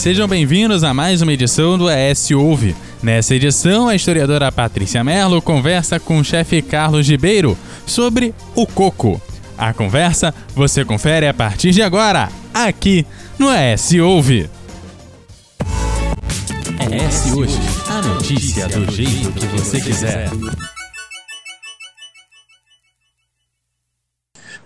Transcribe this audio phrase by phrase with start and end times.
[0.00, 2.74] sejam bem-vindos a mais uma edição do ES Ouve.
[3.02, 7.56] Nessa edição, a historiadora Patrícia Merlo conversa com o chefe Carlos Ribeiro
[7.86, 9.20] sobre o coco.
[9.58, 13.06] A conversa você confere a partir de agora, aqui
[13.38, 14.48] no ES Ouve.
[16.80, 20.30] ES Hoje, a notícia do jeito que você quiser.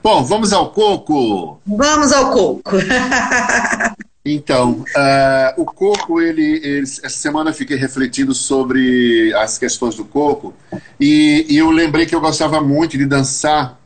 [0.01, 1.60] Bom, vamos ao coco.
[1.66, 2.76] Vamos ao coco.
[4.24, 10.05] então, uh, o coco, ele, ele, essa semana eu fiquei refletindo sobre as questões do
[10.05, 10.55] coco
[10.98, 13.79] e, e eu lembrei que eu gostava muito de dançar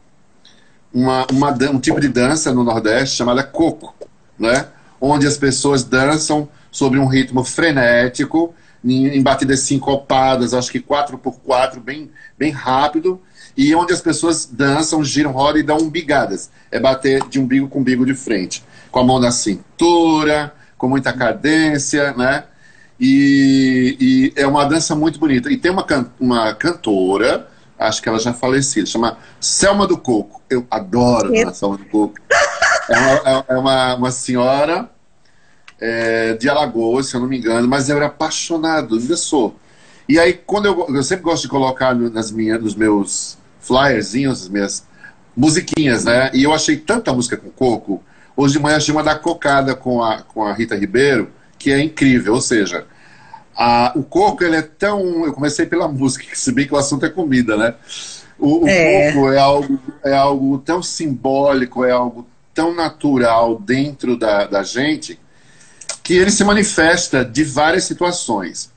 [0.94, 3.94] uma, uma, um tipo de dança no Nordeste chamada coco,
[4.38, 4.68] né?
[5.00, 11.18] onde as pessoas dançam sobre um ritmo frenético, em, em batidas sincopadas, acho que 4
[11.18, 13.20] por 4 bem, bem rápido,
[13.56, 16.48] e onde as pessoas dançam, giram, rodam e dão umbigadas.
[16.70, 18.62] É bater de umbigo com umbigo de frente.
[18.90, 22.44] Com a mão na cintura, com muita cadência, né?
[23.00, 25.50] E, e é uma dança muito bonita.
[25.50, 30.42] E tem uma, can uma cantora, acho que ela já falecida, chama Selma do Coco.
[30.50, 32.14] Eu adoro a Selma do Coco.
[32.88, 34.90] É uma, é, é uma, uma senhora
[35.80, 39.56] é, de Alagoas, se eu não me engano, mas eu era apaixonado, ainda sou.
[40.08, 44.48] E aí, quando eu, eu sempre gosto de colocar nas minhas, nos meus flyerzinhos, as
[44.48, 44.86] minhas
[45.36, 46.30] musiquinhas, né?
[46.32, 48.02] E eu achei tanta música com coco.
[48.40, 51.80] Hoje de manhã achei uma da cocada com a, com a Rita Ribeiro, que é
[51.80, 52.34] incrível.
[52.34, 52.86] Ou seja,
[53.52, 55.26] a, o coco ele é tão.
[55.26, 57.74] Eu comecei pela música, se bem que o assunto é comida, né?
[58.38, 59.10] O, o é.
[59.10, 65.18] coco é algo, é algo tão simbólico, é algo tão natural dentro da, da gente,
[66.04, 68.70] que ele se manifesta de várias situações.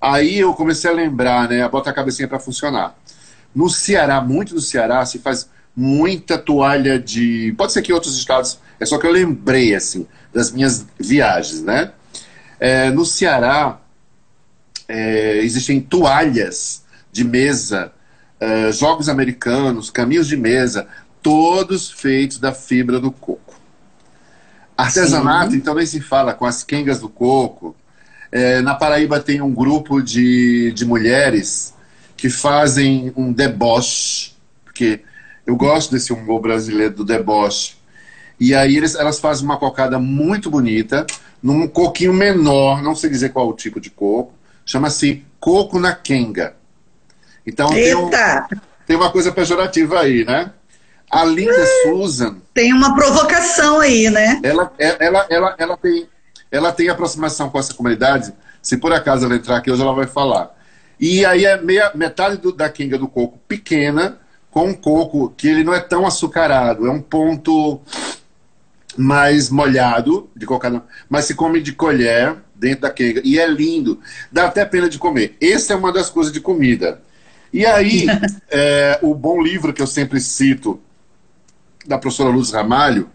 [0.00, 1.68] Aí eu comecei a lembrar, né?
[1.68, 2.96] Bota a cabecinha para funcionar.
[3.52, 7.52] No Ceará, muito no Ceará, se faz muita toalha de.
[7.58, 8.60] Pode ser que outros estados.
[8.80, 11.92] É só que eu lembrei, assim, das minhas viagens, né?
[12.58, 13.78] É, no Ceará,
[14.88, 16.82] é, existem toalhas
[17.12, 17.92] de mesa,
[18.40, 20.88] é, jogos americanos, caminhos de mesa,
[21.22, 23.54] todos feitos da fibra do coco.
[24.76, 25.58] Artesanato, Sim.
[25.58, 27.76] então nem se fala, com as quengas do coco.
[28.32, 31.74] É, na Paraíba tem um grupo de, de mulheres
[32.16, 34.32] que fazem um deboche,
[34.64, 35.00] porque
[35.46, 37.76] eu gosto desse humor brasileiro do deboche.
[38.40, 41.06] E aí eles, elas fazem uma cocada muito bonita,
[41.42, 44.32] num coquinho menor, não sei dizer qual o tipo de coco,
[44.64, 46.54] chama-se coco na quenga.
[47.46, 48.10] Então tem, um,
[48.86, 50.52] tem, uma coisa pejorativa aí, né?
[51.10, 52.36] A Linda hum, Susan.
[52.54, 54.40] Tem uma provocação aí, né?
[54.42, 56.08] Ela, ela, ela, ela, tem,
[56.50, 58.32] ela tem aproximação com essa comunidade.
[58.62, 60.56] Se por acaso ela entrar aqui hoje, ela vai falar.
[60.98, 64.18] E aí é meia, metade do, da quenga do coco pequena,
[64.50, 67.80] com um coco que ele não é tão açucarado, é um ponto
[68.96, 73.20] mais molhado de cocada, mas se come de colher dentro da quenga.
[73.24, 75.36] E é lindo, dá até pena de comer.
[75.40, 77.00] Essa é uma das coisas de comida.
[77.52, 78.06] E aí,
[78.50, 80.80] é, o bom livro que eu sempre cito,
[81.86, 83.10] da professora Luz Ramalho,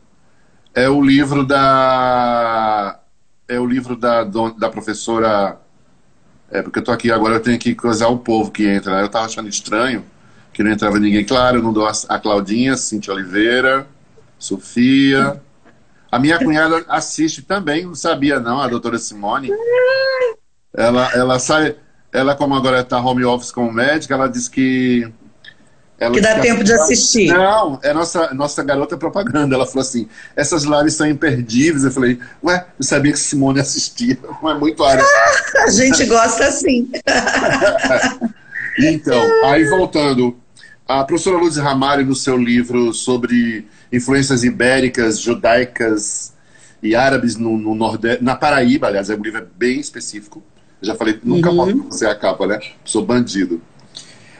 [0.73, 2.99] é o livro da.
[3.47, 5.59] É o livro da, da professora
[6.49, 8.97] é, porque eu tô aqui agora, eu tenho que cruzar o povo que entra.
[8.97, 9.03] Né?
[9.03, 10.05] Eu tava achando estranho
[10.53, 11.25] que não entrava ninguém.
[11.25, 13.87] Claro, eu não dou a, a Claudinha, Cintia Oliveira,
[14.37, 15.41] Sofia.
[16.15, 19.51] A minha cunhada assiste também, não sabia não, a doutora Simone.
[20.73, 21.75] Ela, ela sai,
[22.09, 25.11] ela como agora está home office como médica, ela diz que
[25.99, 27.27] ela que dá tempo de assistir.
[27.27, 29.55] Não, é nossa, nossa garota propaganda.
[29.55, 31.83] Ela falou assim: essas lives são imperdíveis.
[31.83, 35.03] Eu falei, ué, eu sabia que Simone assistia, não é muito área.
[35.67, 36.89] a gente gosta assim.
[38.79, 40.37] então, aí voltando,
[40.87, 46.33] a professora Luz Ramalho, no seu livro sobre influências ibéricas, judaicas
[46.83, 50.43] e árabes no, no Nordeste, na Paraíba, aliás, é um livro bem específico.
[50.81, 51.55] Eu já falei, nunca uhum.
[51.55, 52.59] mostro você a capa, né?
[52.83, 53.61] Sou bandido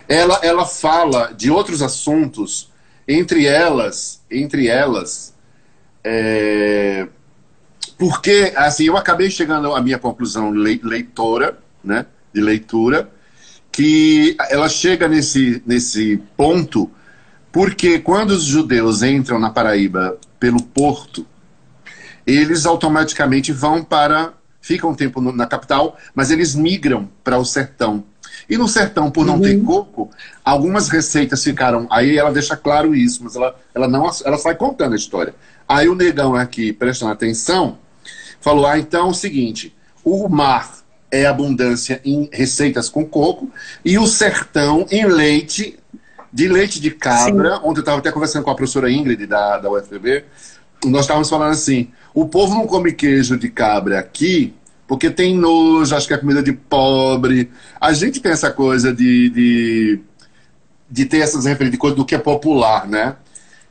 [0.07, 2.69] ela, ela fala de outros assuntos,
[3.07, 5.33] entre elas, entre elas,
[6.03, 7.07] é,
[7.97, 13.09] porque, assim, eu acabei chegando à minha conclusão leitora, né, de leitura,
[13.71, 16.89] que ela chega nesse, nesse ponto
[17.56, 21.25] porque quando os judeus entram na Paraíba pelo porto,
[22.28, 24.34] eles automaticamente vão para.
[24.60, 28.04] ficam um tempo na capital, mas eles migram para o sertão.
[28.50, 29.42] E no sertão, por não uhum.
[29.42, 30.12] ter coco,
[30.44, 31.88] algumas receitas ficaram.
[31.90, 35.34] Aí ela deixa claro isso, mas ela, ela não ela sai contando a história.
[35.66, 37.78] Aí o negão aqui, prestando atenção,
[38.42, 39.74] falou: ah, então é o seguinte:
[40.04, 40.80] o mar
[41.10, 43.50] é abundância em receitas com coco
[43.86, 45.80] e o sertão em leite,
[46.35, 47.61] de leite de cabra, Sim.
[47.63, 50.25] onde eu estava até conversando com a professora Ingrid da, da UFPB,
[50.83, 54.53] nós estávamos falando assim: O povo não come queijo de cabra aqui
[54.85, 57.49] porque tem nojo, acho que é comida de pobre.
[57.79, 59.99] A gente tem essa coisa de, de,
[60.91, 63.15] de ter essas referências do que é popular, né?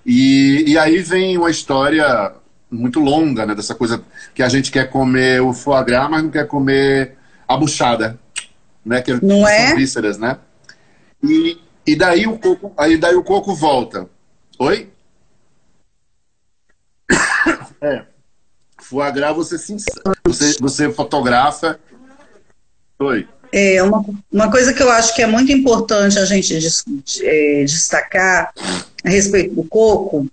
[0.07, 2.33] E, e aí vem uma história
[2.71, 3.55] muito longa, né?
[3.55, 4.03] Dessa coisa
[4.35, 7.13] que a gente quer comer o foie gras, mas não quer comer
[7.47, 8.19] a buchada,
[8.83, 9.03] né?
[9.03, 9.69] Que não é?
[9.69, 10.39] são vísceras, né?
[11.23, 14.09] E, e daí o coco, aí daí o coco volta.
[14.59, 14.91] Oi?
[17.81, 18.03] É.
[18.81, 19.77] Foie gras você se
[20.27, 21.79] você, você fotografa.
[22.99, 23.29] Oi.
[23.53, 26.57] É, uma, uma coisa que eu acho que é muito importante a gente
[27.23, 28.53] é, destacar
[29.05, 30.27] a respeito do coco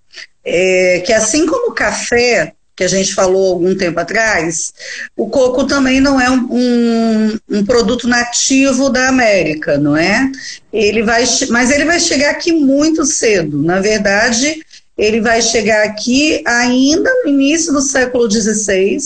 [0.44, 4.74] é que assim como o café, que a gente falou algum tempo atrás,
[5.16, 10.32] o coco também não é um, um, um, produto nativo da América, não é?
[10.74, 13.62] Ele vai, mas ele vai chegar aqui muito cedo.
[13.62, 14.66] Na verdade,
[14.98, 18.98] ele vai chegar aqui ainda no início do século XVI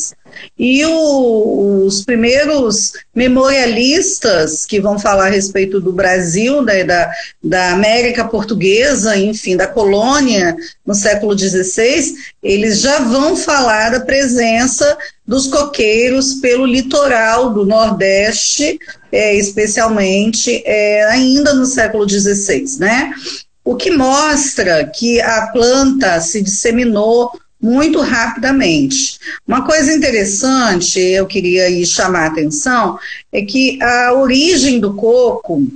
[0.57, 7.11] e o, os primeiros memorialistas que vão falar a respeito do Brasil, né, da,
[7.43, 10.55] da América Portuguesa, enfim, da colônia
[10.85, 14.97] no século XVI, eles já vão falar da presença
[15.27, 18.79] dos coqueiros pelo litoral do Nordeste,
[19.11, 23.13] é, especialmente é, ainda no século XVI, né?
[23.63, 27.31] O que mostra que a planta se disseminou
[27.65, 29.17] muito rapidamente.
[29.47, 32.99] Uma coisa interessante, eu queria aí chamar a atenção,
[33.33, 35.67] é que a origem do coco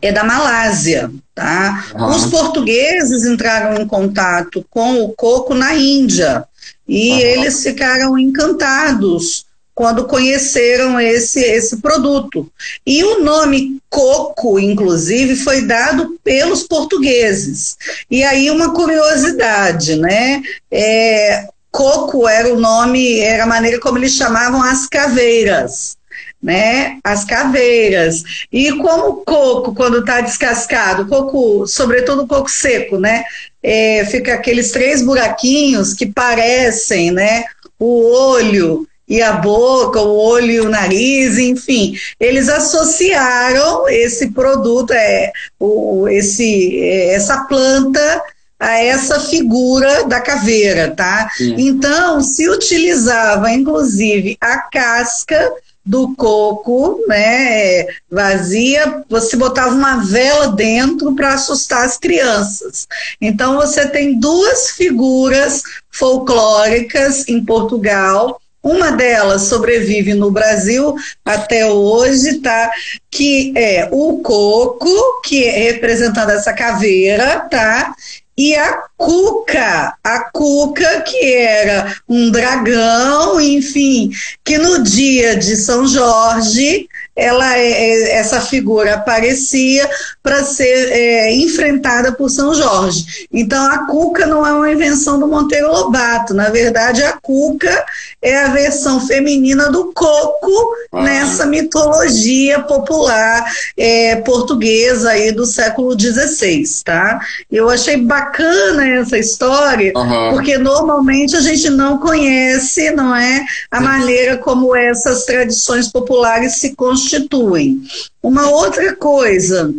[0.00, 1.84] é da Malásia, tá?
[1.94, 2.06] Uhum.
[2.06, 6.44] Os portugueses entraram em contato com o coco na Índia
[6.88, 7.18] e uhum.
[7.18, 9.43] eles ficaram encantados
[9.74, 12.50] quando conheceram esse, esse produto.
[12.86, 17.76] E o nome coco, inclusive, foi dado pelos portugueses.
[18.10, 20.42] E aí uma curiosidade, né?
[20.70, 25.96] É, coco era o nome, era a maneira como eles chamavam as caveiras.
[26.40, 28.22] Né, as caveiras.
[28.52, 33.24] E como o coco, quando está descascado, coco, sobretudo o coco seco, né,
[33.62, 37.44] é, fica aqueles três buraquinhos que parecem, né,
[37.78, 44.92] o olho e a boca, o olho e o nariz, enfim, eles associaram esse produto,
[44.92, 48.22] é, o, esse, é, essa planta
[48.58, 51.30] a essa figura da caveira, tá?
[51.36, 51.54] Sim.
[51.58, 55.52] Então, se utilizava, inclusive, a casca
[55.86, 62.88] do coco, né, vazia, você botava uma vela dentro para assustar as crianças.
[63.20, 72.38] Então, você tem duas figuras folclóricas em Portugal uma delas sobrevive no Brasil até hoje,
[72.38, 72.72] tá?
[73.10, 77.94] Que é o coco, que é representando essa caveira, tá?
[78.36, 84.10] E a Cuca, a Cuca, que era um dragão, enfim,
[84.42, 89.88] que no dia de São Jorge ela é, é, essa figura aparecia
[90.22, 93.26] para ser é, enfrentada por São Jorge.
[93.32, 97.84] Então a cuca não é uma invenção do Monteiro Lobato, na verdade a cuca
[98.20, 101.02] é a versão feminina do coco ah.
[101.02, 103.44] nessa mitologia popular
[103.76, 107.20] é, portuguesa aí do século XVI, tá?
[107.50, 110.32] Eu achei bacana essa história, uhum.
[110.32, 116.74] porque normalmente a gente não conhece, não é, a maneira como essas tradições populares se
[116.74, 117.82] constituem constituem.
[118.22, 119.74] Uma outra coisa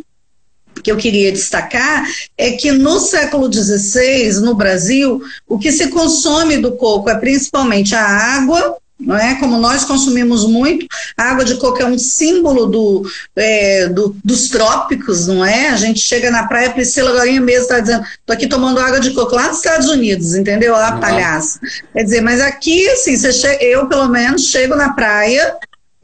[0.84, 2.06] que eu queria destacar
[2.38, 7.96] é que no século XVI, no Brasil, o que se consome do coco é principalmente
[7.96, 9.36] a água, não é?
[9.36, 10.86] Como nós consumimos muito,
[11.18, 15.70] a água de coco é um símbolo do, é, do, dos trópicos, não é?
[15.70, 19.12] A gente chega na praia, Priscila agora mesmo está dizendo, tô aqui tomando água de
[19.12, 20.76] coco lá nos Estados Unidos, entendeu?
[20.76, 21.60] A palhaça.
[21.92, 25.56] Quer dizer, mas aqui, assim, chega, eu pelo menos chego na praia,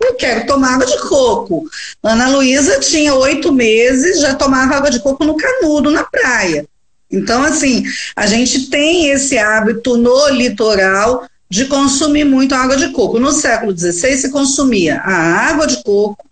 [0.03, 1.69] eu quero tomar água de coco.
[2.03, 6.65] Ana Luísa tinha oito meses, já tomava água de coco no canudo, na praia.
[7.11, 7.83] Então, assim,
[8.15, 13.19] a gente tem esse hábito no litoral de consumir muito água de coco.
[13.19, 16.25] No século XVI se consumia a água de coco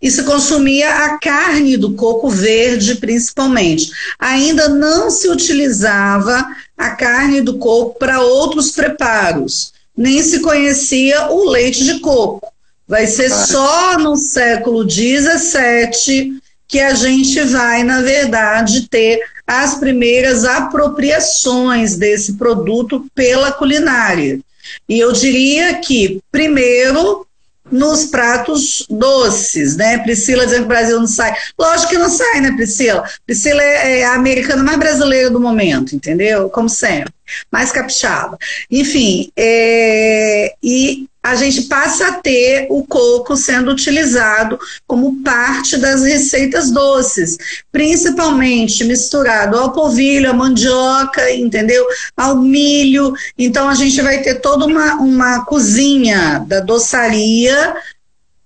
[0.00, 3.90] e se consumia a carne do coco verde, principalmente.
[4.18, 11.48] Ainda não se utilizava a carne do coco para outros preparos, nem se conhecia o
[11.48, 12.51] leite de coco.
[12.92, 20.44] Vai ser só no século XVII que a gente vai, na verdade, ter as primeiras
[20.44, 24.38] apropriações desse produto pela culinária.
[24.86, 27.26] E eu diria que, primeiro,
[27.70, 29.96] nos pratos doces, né?
[29.96, 31.34] Priscila dizendo que o Brasil não sai.
[31.58, 33.08] Lógico que não sai, né, Priscila?
[33.24, 36.50] Priscila é, é a americana mais brasileira do momento, entendeu?
[36.50, 37.10] Como sempre.
[37.50, 38.36] Mais capixaba.
[38.70, 46.02] Enfim, é, e a gente passa a ter o coco sendo utilizado como parte das
[46.02, 47.38] receitas doces,
[47.70, 51.86] principalmente misturado ao polvilho, à mandioca, entendeu?
[52.16, 53.14] Ao milho.
[53.38, 57.76] Então a gente vai ter toda uma, uma cozinha da doçaria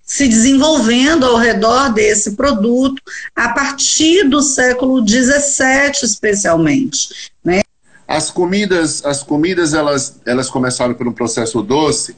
[0.05, 3.03] se desenvolvendo ao redor desse produto
[3.35, 7.33] a partir do século XVII, especialmente.
[7.43, 7.63] Né?
[8.07, 12.15] As comidas, as comidas elas, elas começaram por um processo doce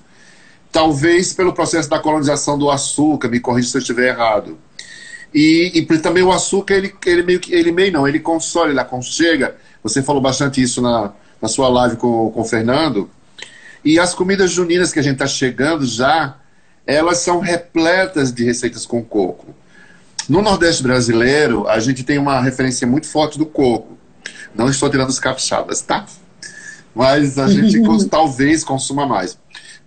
[0.71, 4.59] talvez pelo processo da colonização do açúcar, me corrija se eu estiver errado.
[5.35, 8.81] E, e, também o açúcar, ele, ele meio que, ele meio não, ele console, ele
[8.81, 9.57] aconchega.
[9.83, 13.11] Você falou bastante isso na, na sua live com, com o Fernando.
[13.85, 16.37] E as comidas juninas que a gente está chegando já,
[16.87, 19.55] elas são repletas de receitas com coco.
[20.29, 23.97] No Nordeste brasileiro, a gente tem uma referência muito forte do coco.
[24.55, 26.07] Não estou tirando os capixabas, tá?
[26.95, 29.39] Mas a gente talvez consuma mais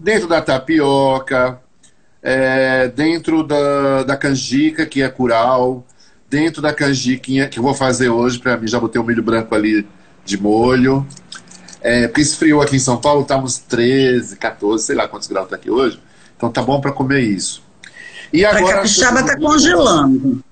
[0.01, 1.59] dentro da tapioca,
[2.21, 5.85] é, dentro da, da canjica, que é curau,
[6.29, 9.53] dentro da canjiquinha, que eu vou fazer hoje para mim, já botei o milho branco
[9.53, 9.87] ali
[10.25, 11.05] de molho.
[11.81, 15.49] É, porque esfriou aqui em São Paulo, tá uns 13, 14, sei lá quantos graus
[15.49, 15.99] tá aqui hoje.
[16.35, 17.63] Então tá bom para comer isso.
[18.33, 18.73] E agora.
[18.73, 20.43] A capixaba tá congelando.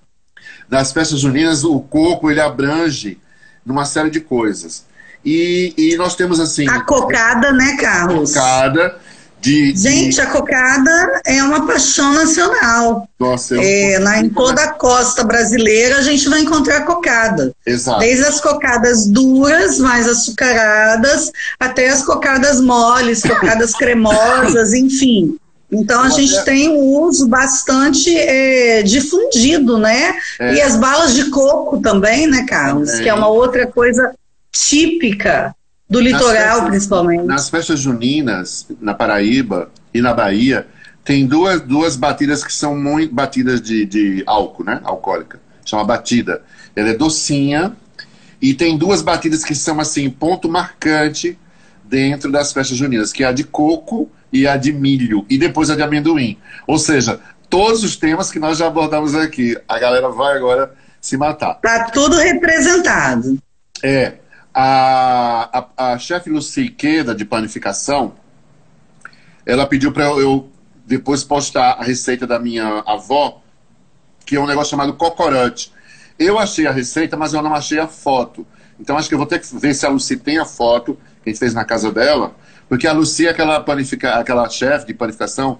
[0.69, 3.19] Nas festas juninas, o coco ele abrange
[3.65, 4.85] numa série de coisas.
[5.23, 6.67] E, e nós temos assim.
[6.67, 8.33] A cocada, né, Carlos?
[8.33, 8.99] Cocada
[9.41, 10.21] de, Gente, de...
[10.21, 13.07] a cocada é uma paixão nacional.
[13.19, 17.53] Nossa, é, é na, em toda a costa brasileira a gente vai encontrar cocada.
[17.65, 17.99] Exato.
[17.99, 25.37] Desde as cocadas duras, mais açucaradas, até as cocadas moles, cocadas cremosas, enfim.
[25.71, 30.15] Então a gente tem um uso bastante é, difundido, né?
[30.39, 30.55] É.
[30.55, 32.91] E as balas de coco também, né, Carlos?
[32.99, 34.13] Que é uma outra coisa
[34.51, 35.55] típica
[35.89, 37.23] do litoral, festas, principalmente.
[37.23, 40.67] Nas festas juninas, na Paraíba e na Bahia,
[41.03, 44.79] tem duas, duas batidas que são muito batidas de, de álcool, né?
[44.83, 45.39] Alcoólica.
[45.65, 46.43] Chama batida.
[46.75, 47.75] Ela é docinha.
[48.41, 51.37] E tem duas batidas que são, assim, ponto marcante
[51.83, 55.25] dentro das festas juninas, que é a de coco e a de milho.
[55.29, 56.37] E depois a de amendoim.
[56.67, 57.19] Ou seja,
[57.49, 59.57] todos os temas que nós já abordamos aqui.
[59.67, 61.55] A galera vai agora se matar.
[61.55, 63.37] Tá tudo representado.
[63.83, 64.13] É
[64.61, 68.15] a, a, a chefe Lucy Queda, de panificação,
[69.45, 70.49] ela pediu para eu, eu,
[70.85, 73.41] depois postar a receita da minha avó,
[74.25, 75.71] que é um negócio chamado cocorante.
[76.17, 78.45] Eu achei a receita, mas eu não achei a foto.
[78.77, 81.29] Então acho que eu vou ter que ver se a Lucy tem a foto que
[81.29, 82.35] a gente fez na casa dela,
[82.67, 85.57] porque a Lucy é aquela, panifica, aquela chefe de panificação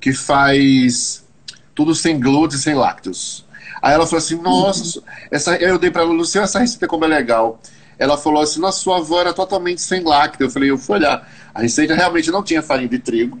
[0.00, 1.24] que faz
[1.72, 3.46] tudo sem glúten e sem lácteos.
[3.80, 7.08] Aí ela falou assim: Nossa, essa, eu dei para a Lucy, essa receita como é
[7.08, 7.60] legal
[8.00, 10.46] ela falou assim: nossa, sua avó era totalmente sem lácteo.
[10.46, 11.30] Eu falei: eu fui olhar.
[11.54, 13.38] A receita realmente não tinha farinha de trigo.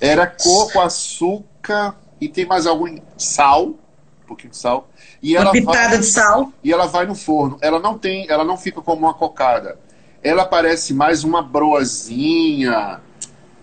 [0.00, 4.88] Era coco, açúcar e tem mais algum sal, um pouquinho de sal.
[5.20, 6.52] E ela uma pitada vai, de sal.
[6.62, 7.58] E ela vai no forno.
[7.60, 9.76] Ela não tem, ela não fica como uma cocada.
[10.22, 13.00] Ela parece mais uma broazinha.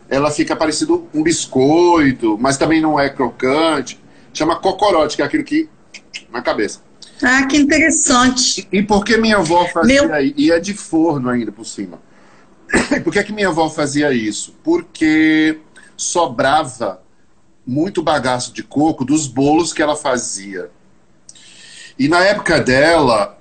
[0.10, 3.98] Ela fica parecido um biscoito, mas também não é crocante.
[4.34, 5.70] Chama cocorote, que é aquilo que
[6.30, 6.82] na cabeça.
[7.22, 8.68] Ah, que interessante.
[8.72, 10.34] E, por que minha avó fazia Meu...
[10.38, 12.00] E é de forno ainda por cima.
[13.04, 14.56] por que, que minha avó fazia isso?
[14.64, 15.60] Porque
[15.98, 17.02] sobrava
[17.66, 20.72] muito bagaço de coco dos bolos que ela fazia.
[21.98, 23.38] E na época dela,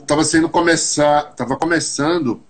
[0.00, 2.40] estava sendo começar, estava começando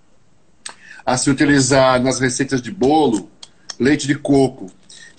[1.05, 3.29] a se utilizar nas receitas de bolo
[3.79, 4.71] leite de coco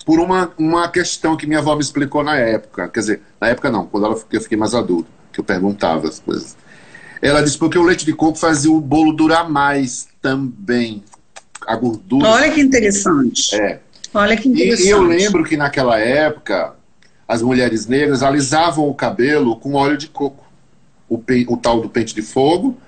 [0.08, 2.88] por uma, uma questão que minha avó me explicou na época.
[2.88, 6.18] Quer dizer, na época não, quando ela, eu fiquei mais adulto, que eu perguntava as
[6.18, 6.56] coisas.
[7.20, 11.04] Ela disse porque o leite de coco fazia o bolo durar mais também.
[11.66, 12.26] A gordura.
[12.26, 13.54] Olha que interessante.
[13.54, 13.80] É.
[14.14, 14.86] Olha que interessante.
[14.86, 16.72] E eu lembro que naquela época,
[17.28, 20.42] as mulheres negras alisavam o cabelo com óleo de coco.
[21.06, 22.78] O, o tal do pente de fogo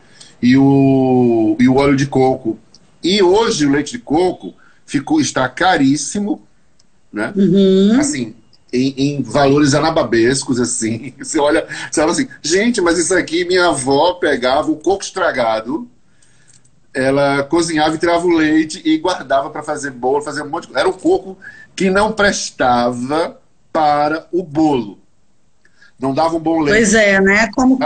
[0.40, 2.58] e o, e o óleo de coco.
[3.04, 4.54] E hoje o leite de coco
[4.86, 6.48] ficou, está caríssimo
[7.12, 7.32] né?
[7.36, 7.98] Uhum.
[7.98, 8.34] Assim,
[8.72, 11.12] em, em, valores anababescos, assim.
[11.18, 15.88] Você olha, você fala assim, gente, mas isso aqui minha avó pegava o coco estragado,
[16.94, 20.68] ela cozinhava e tirava o leite e guardava para fazer bolo, fazer um monte de
[20.68, 20.80] coisa.
[20.80, 21.38] Era o coco
[21.74, 23.38] que não prestava
[23.72, 24.98] para o bolo.
[25.98, 26.78] Não dava um bom leite.
[26.78, 27.48] Pois é, né?
[27.54, 27.78] Como,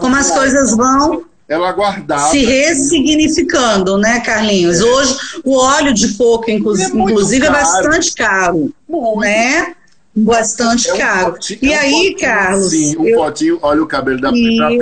[0.00, 1.24] como as coisas vão.
[1.50, 2.30] Ela guardava.
[2.30, 4.78] Se ressignificando, né, Carlinhos?
[4.78, 4.84] É.
[4.84, 8.72] Hoje, o óleo de coco, inclu é inclusive, é bastante caro.
[8.88, 9.18] Muito.
[9.18, 9.74] Né?
[10.14, 11.32] Bastante é um caro.
[11.32, 12.70] Potinho, e é um aí, Carlos?
[12.70, 13.18] Sim, um eu...
[13.18, 14.78] potinho, olha o cabelo da pele.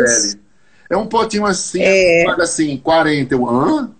[0.91, 2.25] É um potinho assim, é.
[2.27, 3.35] paga assim, 40.
[3.35, 3.91] Eu, hã?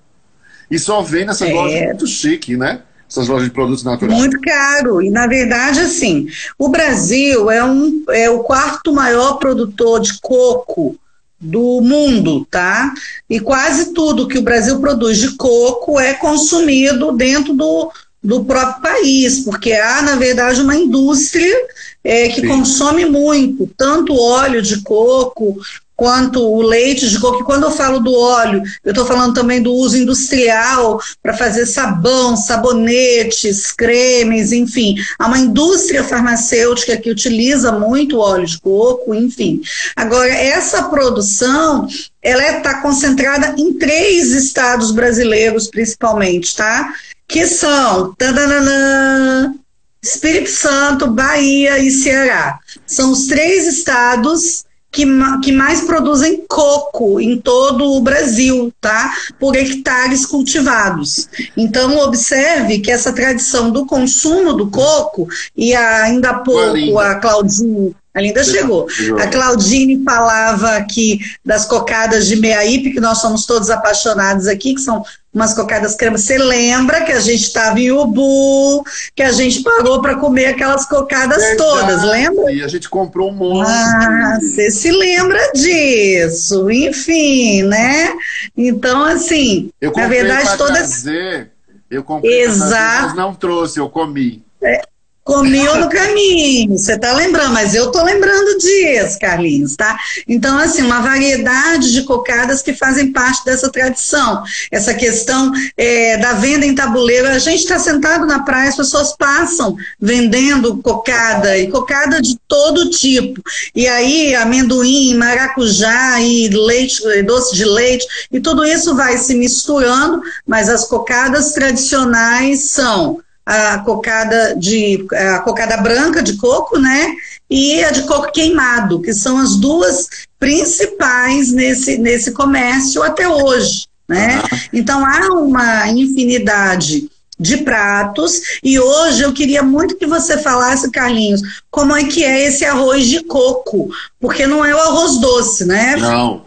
[0.71, 1.53] E só vem nessas é.
[1.55, 2.83] lojas muito chique, né?
[3.09, 4.19] Essas lojas de produtos naturais.
[4.19, 5.01] Muito caro.
[5.01, 6.27] E, na verdade, assim,
[6.59, 10.99] o Brasil é, um, é o quarto maior produtor de coco
[11.41, 12.93] do mundo, tá?
[13.29, 17.93] E quase tudo que o Brasil produz de coco é consumido dentro do,
[18.23, 21.57] do próprio país, porque há, na verdade, uma indústria
[22.03, 22.49] é, que Sim.
[22.49, 25.59] consome muito, tanto óleo de coco
[25.99, 27.41] quanto o leite de coco.
[27.41, 31.67] E quando eu falo do óleo, eu estou falando também do uso industrial para fazer
[31.67, 34.95] sabão, sabonetes, cremes, enfim.
[35.19, 39.61] Há uma indústria farmacêutica que utiliza muito óleo de coco, enfim.
[39.97, 41.89] Agora, essa produção
[42.23, 46.95] ela está concentrada em três estados brasileiros, principalmente, tá?
[47.27, 49.53] Que são tadanana,
[50.01, 52.61] Espírito Santo, Bahia e Ceará.
[52.87, 54.68] São os três estados
[54.99, 55.07] que,
[55.45, 59.15] que mais produzem coco em todo o Brasil, tá?
[59.39, 61.29] Por hectares cultivados.
[61.57, 67.93] Então, observe que essa tradição do consumo do coco, e ainda há pouco a Claudinha
[68.19, 68.87] a Linda chegou.
[69.19, 74.81] A Claudine falava aqui das cocadas de Meaípe, que nós somos todos apaixonados aqui, que
[74.81, 76.19] são umas cocadas crema.
[76.19, 78.85] Você lembra que a gente estava em Ubu,
[79.15, 81.57] que a gente parou para comer aquelas cocadas Verdade.
[81.57, 82.53] todas, lembra?
[82.53, 83.71] E a gente comprou um monte.
[83.71, 86.69] Ah, você se lembra disso.
[86.71, 88.13] Enfim, né?
[88.57, 91.03] Então, assim, na verdade, todas.
[91.03, 91.53] Trazer,
[91.89, 93.07] eu comprei, Exato.
[93.07, 94.43] mas não trouxe, eu comi.
[94.61, 94.83] É,
[95.29, 99.95] Comiu no caminho, você tá lembrando, mas eu tô lembrando disso, Carlinhos, tá?
[100.27, 104.43] Então, assim, uma variedade de cocadas que fazem parte dessa tradição.
[104.73, 109.15] Essa questão é, da venda em tabuleiro, a gente está sentado na praia, as pessoas
[109.19, 113.43] passam vendendo cocada, e cocada de todo tipo.
[113.75, 120.23] E aí, amendoim, maracujá e leite, doce de leite, e tudo isso vai se misturando,
[120.47, 127.15] mas as cocadas tradicionais são a cocada de a cocada branca de coco, né?
[127.49, 130.07] E a de coco queimado, que são as duas
[130.39, 134.43] principais nesse, nesse comércio até hoje, né?
[134.71, 141.41] Então há uma infinidade de pratos e hoje eu queria muito que você falasse, Carlinhos,
[141.71, 143.89] como é que é esse arroz de coco,
[144.21, 145.97] porque não é o arroz doce, né?
[145.97, 146.45] Não.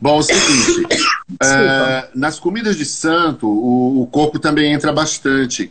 [0.00, 0.86] Bom, é o seguinte,
[1.42, 5.70] é, nas comidas de santo, o, o coco também entra bastante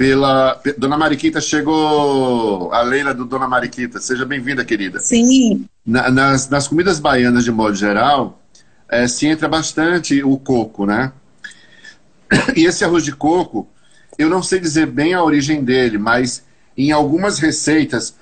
[0.00, 0.58] pela.
[0.78, 2.72] Dona Mariquita chegou.
[2.72, 4.00] A Leila do Dona Mariquita.
[4.00, 4.98] Seja bem-vinda, querida.
[4.98, 5.66] Sim.
[5.84, 8.40] Na, nas, nas comidas baianas, de modo geral,
[8.88, 11.12] é, se entra bastante o coco, né?
[12.56, 13.68] E esse arroz de coco,
[14.16, 16.44] eu não sei dizer bem a origem dele, mas
[16.78, 18.16] em algumas receitas.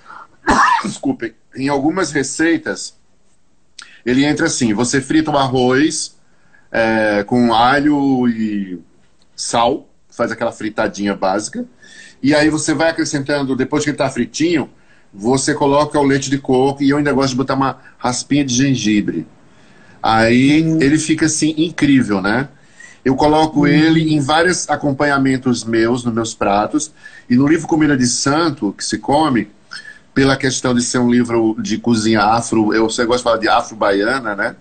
[0.83, 1.33] Desculpem.
[1.55, 2.97] Em algumas receitas,
[4.05, 6.17] ele entra assim: você frita o arroz
[6.73, 8.81] é, com alho e
[9.37, 9.89] sal
[10.19, 11.65] faz aquela fritadinha básica.
[12.21, 14.69] E aí você vai acrescentando, depois que ele está fritinho,
[15.15, 18.53] você coloca o leite de coco e eu ainda gosto de botar uma raspinha de
[18.53, 19.27] gengibre.
[20.03, 20.79] Aí hum.
[20.83, 22.49] ele fica assim incrível, né?
[23.05, 23.67] Eu coloco hum.
[23.67, 26.93] ele em vários acompanhamentos meus, nos meus pratos.
[27.31, 29.49] E no livro Comida de Santo, que se come,
[30.13, 33.49] pela questão de ser um livro de cozinha afro, eu você gosta de falar de
[33.49, 34.57] afro-baiana, né?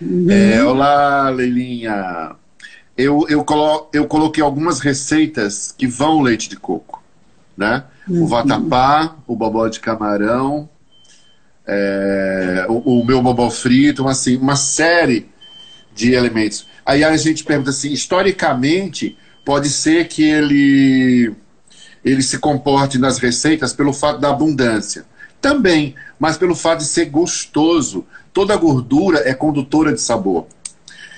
[0.00, 0.26] Uhum.
[0.28, 2.34] É, olá, Leilinha
[2.96, 7.02] eu, eu, colo, eu coloquei algumas receitas que vão leite de coco.
[7.56, 7.84] Né?
[8.08, 8.24] Uhum.
[8.24, 10.68] O vatapá, o bobó de camarão,
[11.66, 15.28] é, o, o, meu bobó frito, assim, uma série
[15.94, 16.66] de elementos.
[16.84, 21.34] Aí a gente pergunta assim, historicamente, pode ser que ele,
[22.04, 25.04] ele se comporte nas receitas pelo fato da abundância.
[25.40, 28.06] Também, mas pelo fato de ser gostoso.
[28.32, 30.46] Toda gordura é condutora de sabor.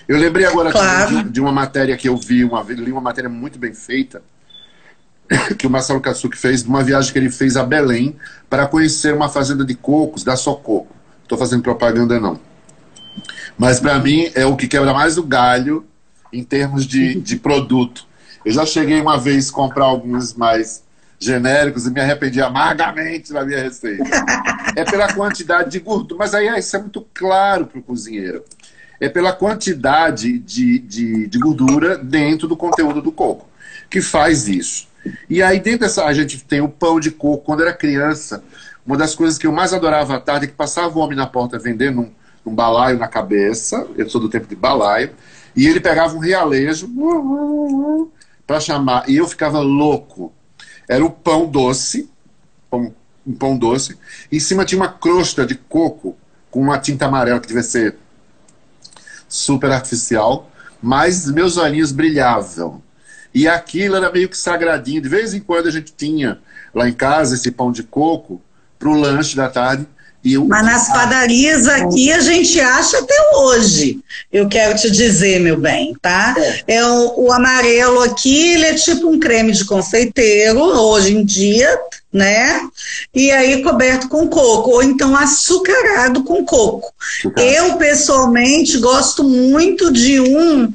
[0.08, 1.24] Eu lembrei agora claro.
[1.24, 4.22] de, de, uma matéria que eu vi, uma, li uma matéria muito bem feita,
[5.58, 8.16] que o Marcelo Katsuki fez, de uma viagem que ele fez a Belém
[8.48, 10.96] para conhecer uma fazenda de cocos da Sococo.
[11.22, 12.40] Estou fazendo propaganda, não.
[13.58, 15.84] Mas para mim é o que quebra mais o galho
[16.32, 18.06] em termos de, de produto.
[18.46, 20.82] Eu já cheguei uma vez a comprar alguns mais
[21.18, 24.04] genéricos e me arrependi amargamente da minha receita.
[24.76, 28.44] É pela quantidade de gordura, mas aí isso é muito claro para o cozinheiro
[29.00, 33.48] é pela quantidade de, de, de gordura dentro do conteúdo do coco,
[33.88, 34.88] que faz isso.
[35.28, 37.44] E aí dentro dessa, a gente tem o pão de coco.
[37.44, 38.42] Quando era criança,
[38.84, 41.26] uma das coisas que eu mais adorava à tarde é que passava o homem na
[41.26, 42.10] porta vendendo um,
[42.46, 45.10] um balaio na cabeça, eu sou do tempo de balaio,
[45.54, 48.12] e ele pegava um realejo uh, uh, uh,
[48.46, 50.32] para chamar, e eu ficava louco.
[50.88, 52.08] Era o pão doce,
[52.72, 53.98] um pão doce,
[54.32, 56.16] em cima tinha uma crosta de coco
[56.50, 57.96] com uma tinta amarela que devia ser
[59.28, 60.50] super artificial,
[60.82, 62.82] mas meus olhinhos brilhavam.
[63.34, 65.02] E aquilo era meio que sagradinho.
[65.02, 66.38] De vez em quando a gente tinha
[66.74, 68.40] lá em casa esse pão de coco
[68.78, 69.86] para o lanche da tarde.
[70.24, 70.44] Eu...
[70.46, 74.00] Mas nas padarias aqui a gente acha até hoje.
[74.32, 76.34] Eu quero te dizer, meu bem, tá?
[76.66, 81.24] É, é o, o, amarelo aqui, ele é tipo um creme de confeiteiro, hoje em
[81.24, 81.78] dia,
[82.18, 82.68] né?
[83.14, 86.92] E aí coberto com coco, ou então açucarado com coco.
[87.36, 90.72] Eu, pessoalmente, gosto muito de um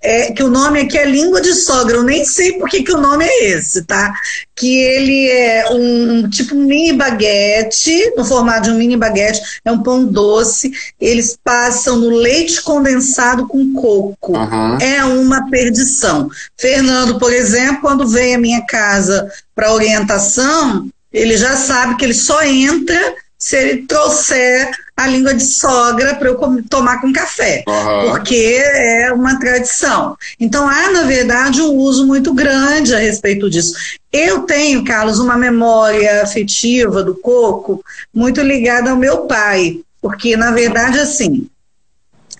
[0.00, 2.92] é, que o nome aqui é língua de sogra, eu nem sei por que, que
[2.92, 4.12] o nome é esse, tá?
[4.54, 9.72] Que ele é um tipo um mini baguete, no formato de um mini baguete, é
[9.72, 14.36] um pão doce, eles passam no leite condensado com coco.
[14.36, 14.78] Uhum.
[14.78, 16.30] É uma perdição.
[16.58, 22.14] Fernando, por exemplo, quando vem à minha casa para orientação, ele já sabe que ele
[22.14, 28.10] só entra se ele trouxer a língua de sogra para eu tomar com café, uhum.
[28.10, 30.14] porque é uma tradição.
[30.38, 33.72] Então há, na verdade, um uso muito grande a respeito disso.
[34.12, 40.50] Eu tenho, Carlos, uma memória afetiva do coco muito ligada ao meu pai, porque, na
[40.50, 41.48] verdade, assim,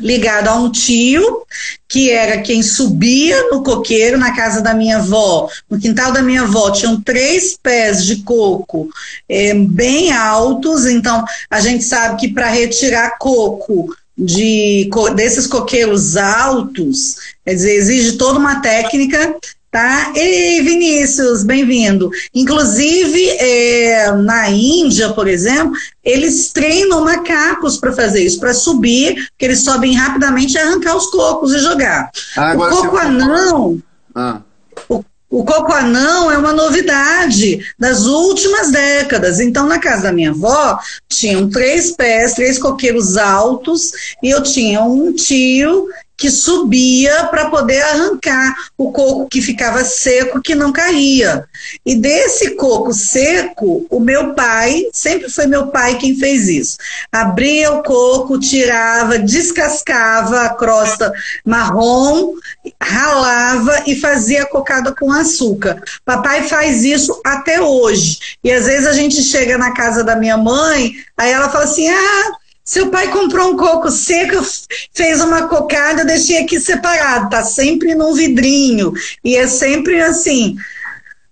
[0.01, 1.43] ligado a um tio,
[1.89, 5.49] que era quem subia no coqueiro na casa da minha avó.
[5.69, 8.89] No quintal da minha avó tinham três pés de coco
[9.29, 17.17] é, bem altos, então a gente sabe que para retirar coco de, desses coqueiros altos,
[17.45, 19.35] quer dizer, exige toda uma técnica
[19.71, 20.13] Tá?
[20.17, 22.11] Ei, Vinícius, bem-vindo.
[22.35, 29.45] Inclusive, é, na Índia, por exemplo, eles treinam macacos para fazer isso, para subir, que
[29.45, 32.11] eles sobem rapidamente e arrancar os cocos e jogar.
[32.37, 33.79] Ah, o coco anão.
[34.13, 34.41] Ah.
[34.89, 39.39] O, o coco anão é uma novidade das últimas décadas.
[39.39, 44.83] Então, na casa da minha avó, tinham três pés, três coqueiros altos, e eu tinha
[44.83, 45.87] um tio
[46.21, 51.47] que subia para poder arrancar o coco que ficava seco, que não caía.
[51.85, 56.77] E desse coco seco, o meu pai, sempre foi meu pai quem fez isso.
[57.11, 61.11] Abria o coco, tirava, descascava a crosta
[61.43, 62.35] marrom,
[62.79, 65.83] ralava e fazia cocada com açúcar.
[66.05, 68.37] Papai faz isso até hoje.
[68.45, 71.89] E às vezes a gente chega na casa da minha mãe, aí ela fala assim:
[71.89, 72.33] ah,
[72.71, 74.47] seu pai comprou um coco seco,
[74.95, 78.93] fez uma cocada, eu deixei aqui separado, tá sempre num vidrinho.
[79.25, 80.57] E é sempre assim,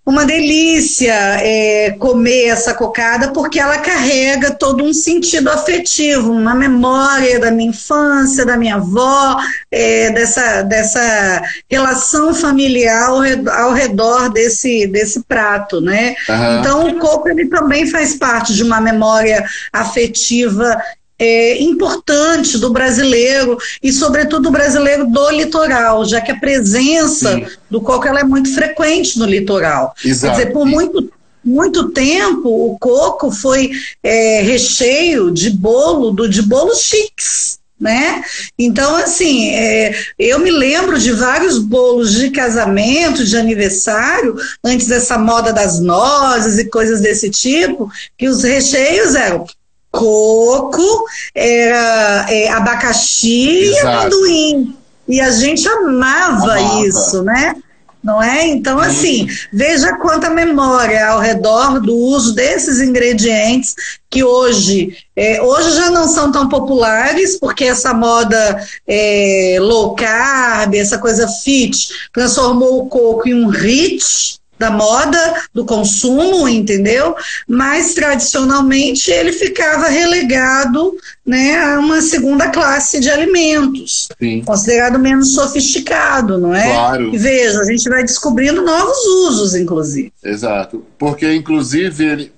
[0.05, 7.39] uma delícia é, comer essa cocada, porque ela carrega todo um sentido afetivo, uma memória
[7.39, 9.37] da minha infância, da minha avó,
[9.71, 16.15] é, dessa, dessa relação familiar ao redor, ao redor desse, desse prato, né?
[16.27, 16.59] Uhum.
[16.59, 20.75] Então o coco ele também faz parte de uma memória afetiva
[21.19, 27.45] é, importante do brasileiro e, sobretudo, do brasileiro do litoral, já que a presença Sim.
[27.69, 29.93] do coco ela é muito frequente no litoral.
[30.03, 30.33] Exato.
[30.33, 33.71] Quer dizer, por muito muito tempo o coco foi
[34.03, 38.21] é, recheio de bolo do de bolos chiques né?
[38.57, 45.17] Então, assim, é, eu me lembro de vários bolos de casamento, de aniversário, antes dessa
[45.17, 49.45] moda das nozes e coisas desse tipo, que os recheios eram
[49.91, 53.85] coco, era é, abacaxi Exato.
[53.85, 54.75] e amendoim.
[55.07, 57.55] E a gente amava, amava, isso, né?
[58.01, 58.47] Não é?
[58.47, 63.75] Então, assim, veja quanta memória ao redor do uso desses ingredientes
[64.09, 70.75] que hoje, é, hoje já não são tão populares, porque essa moda é, low carb,
[70.75, 77.15] essa coisa fit, transformou o coco em um hit, da moda, do consumo, entendeu?
[77.47, 84.43] Mas tradicionalmente ele ficava relegado né, a uma segunda classe de alimentos, Sim.
[84.43, 86.69] considerado menos sofisticado, não é?
[86.69, 87.15] Claro.
[87.15, 90.11] E veja, a gente vai descobrindo novos usos, inclusive.
[90.23, 90.83] Exato.
[90.97, 92.33] Porque, inclusive, ele.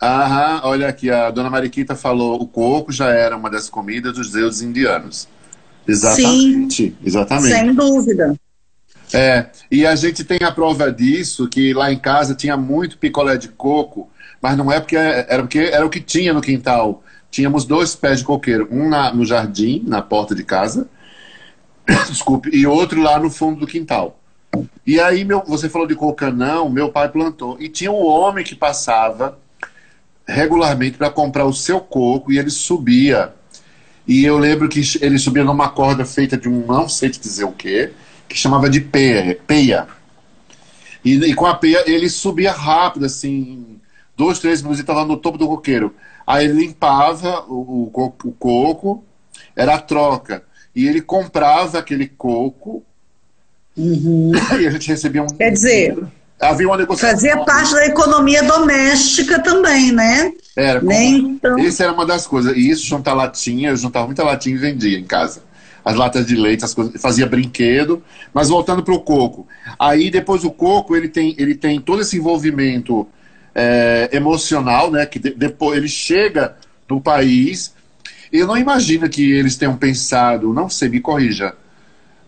[0.00, 4.30] Aham, olha aqui, a dona Mariquita falou: o coco já era uma das comidas dos
[4.30, 5.26] deuses indianos.
[5.86, 6.74] Exatamente.
[6.74, 7.54] Sim, exatamente.
[7.54, 8.36] Sem dúvida.
[9.12, 13.36] É, e a gente tem a prova disso, que lá em casa tinha muito picolé
[13.36, 14.08] de coco,
[14.40, 17.02] mas não é porque era porque era o que tinha no quintal.
[17.30, 20.88] Tínhamos dois pés de coqueiro, um na, no jardim, na porta de casa,
[22.08, 24.18] desculpe, e outro lá no fundo do quintal.
[24.86, 27.56] E aí, meu, você falou de cocanão, meu pai plantou.
[27.60, 29.38] E tinha um homem que passava
[30.26, 33.32] regularmente para comprar o seu coco e ele subia
[34.06, 37.44] E eu lembro que ele subia numa corda feita de um, não sei te dizer
[37.44, 37.90] o que,
[38.28, 39.38] que chamava de peia.
[39.46, 39.86] peia.
[41.04, 43.78] E, e, com a peia ele subia rápido, assim,
[44.16, 45.94] dois, três minutos, e estava no topo do coqueiro.
[46.26, 49.04] Aí ele limpava o, o, o coco,
[49.56, 50.42] era a troca.
[50.74, 52.84] E ele comprava aquele coco
[53.76, 54.32] uhum.
[54.60, 55.26] e a gente recebia um.
[55.26, 55.98] Quer dizer,
[56.38, 57.16] havia uma negociação.
[57.16, 60.32] Fazia parte da economia doméstica também, né?
[60.54, 60.80] Era.
[60.80, 61.58] Nem então...
[61.58, 62.56] Isso era uma das coisas.
[62.56, 65.42] E isso, juntar latinha, eu juntava muita latinha e vendia em casa.
[65.88, 68.04] As latas de leite, as coisas, fazia brinquedo.
[68.34, 69.48] Mas voltando para o coco.
[69.78, 73.08] Aí depois o coco, ele tem, ele tem todo esse envolvimento
[73.54, 75.06] é, emocional, né?
[75.06, 77.74] Que de, depois ele chega no país.
[78.30, 81.54] Eu não imagino que eles tenham pensado, não sei, me corrija,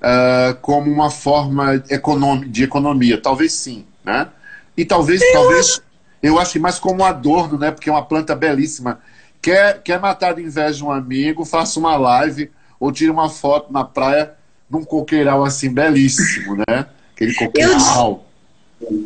[0.01, 3.20] uh, como uma forma de economia.
[3.20, 4.29] Talvez sim, né?
[4.75, 5.83] E talvez, eu talvez, acho...
[6.23, 7.70] eu acho que mais como adorno, né?
[7.70, 9.01] Porque é uma planta belíssima.
[9.42, 13.85] Quer, quer matar de inveja um amigo, faça uma live ou tire uma foto na
[13.85, 14.33] praia
[14.69, 16.87] num coqueiral assim belíssimo, né?
[17.14, 18.25] Aquele coqueiral.
[18.25, 18.31] Eu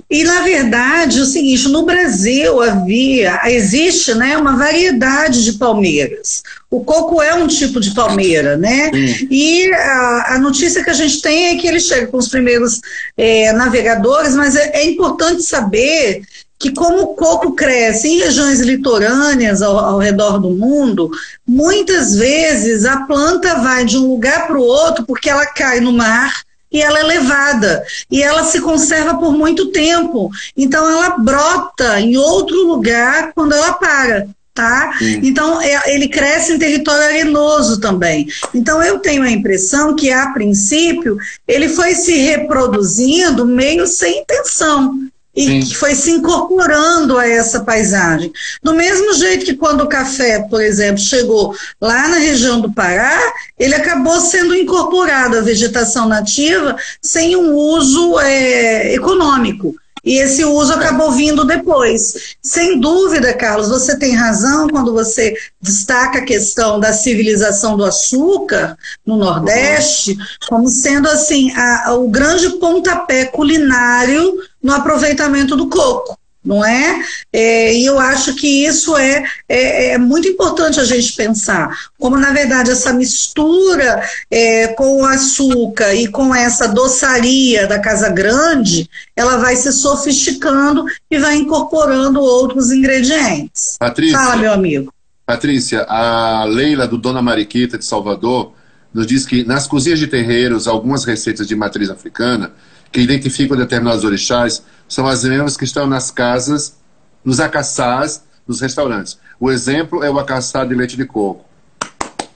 [0.09, 6.43] e, na verdade, o seguinte, no Brasil havia, existe né, uma variedade de palmeiras.
[6.71, 8.91] O coco é um tipo de palmeira, né?
[8.93, 9.29] Sim.
[9.31, 12.81] E a, a, notícia que a gente tem é que ele chega com os primeiros
[13.17, 16.23] é, navegadores, mas é, é, importante saber
[16.59, 21.11] que como o coco cresce em regiões litorâneas ao, ao redor do mundo,
[21.47, 25.93] muitas vezes a planta vai de um lugar para o outro porque ela cai no
[25.93, 26.33] mar,
[26.75, 30.29] e ela é levada e ela se conserva por muito tempo.
[30.57, 34.27] Então ela brota em outro lugar quando ela para.
[34.53, 34.93] Tá?
[35.01, 38.29] Então é, ele cresce em território arenoso também.
[38.53, 44.99] Então eu tenho a impressão que a princípio ele foi se reproduzindo meio sem intenção
[45.37, 45.61] e Sim.
[45.61, 48.33] que foi se incorporando a essa paisagem.
[48.63, 53.19] Do mesmo jeito que quando o café, por exemplo, chegou lá na região do Pará,
[53.59, 59.75] ele acabou sendo incorporado à vegetação nativa sem um uso é, econômico.
[60.05, 62.37] E esse uso acabou vindo depois.
[62.43, 68.77] Sem dúvida, Carlos, você tem razão quando você destaca a questão da civilização do açúcar
[69.07, 70.17] no Nordeste
[70.47, 74.35] como sendo assim a, a, o grande pontapé culinário
[74.65, 77.03] no aproveitamento do coco não é?
[77.33, 77.75] é?
[77.75, 82.33] E eu acho que isso é, é, é, muito importante a gente pensar, como na
[82.33, 89.39] verdade essa mistura é, com o açúcar e com essa doçaria da Casa Grande, ela
[89.39, 93.77] vai se sofisticando e vai incorporando outros ingredientes.
[93.79, 94.93] Patrícia, Fala, meu amigo.
[95.25, 98.53] Patrícia, a Leila do Dona Mariquita de Salvador
[98.93, 102.53] nos diz que nas cozinhas de terreiros, algumas receitas de matriz africana
[102.95, 106.77] que identificam determinados orixás são as mesmas que estão nas casas,
[107.25, 109.19] nos acaçás, nos restaurantes.
[109.41, 111.45] O exemplo é o acaçá de leite de coco.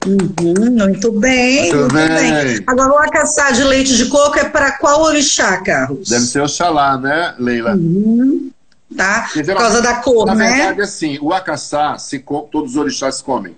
[0.05, 2.33] Uhum, muito bem, muito, muito bem.
[2.33, 2.63] bem.
[2.67, 6.09] Agora, o acaçá de leite de coco é para qual orixá, Carlos?
[6.09, 7.75] Deve ser Oxalá, né, Leila?
[7.75, 8.51] Uhum,
[8.95, 10.49] tá, por causa da cor, na né?
[10.49, 12.19] Na verdade, assim, o acaçá, se
[12.51, 13.55] todos os orixás comem.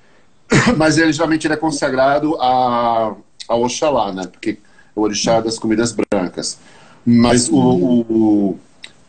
[0.76, 3.14] Mas ele, geralmente, ele é consagrado a,
[3.48, 4.26] a Oxalá, né?
[4.30, 4.58] Porque
[4.94, 6.58] o orixá das comidas brancas.
[7.04, 8.58] Mas o, o,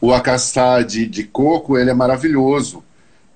[0.01, 2.83] o acaçá de, de coco, ele é maravilhoso.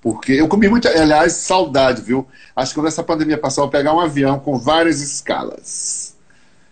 [0.01, 2.27] Porque eu comi muito, aliás, saudade, viu?
[2.55, 6.15] Acho que quando essa pandemia passar, eu vou pegar um avião com várias escalas.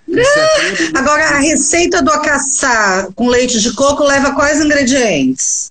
[0.10, 5.70] É Agora, a receita do acaçá com leite de coco leva quais ingredientes?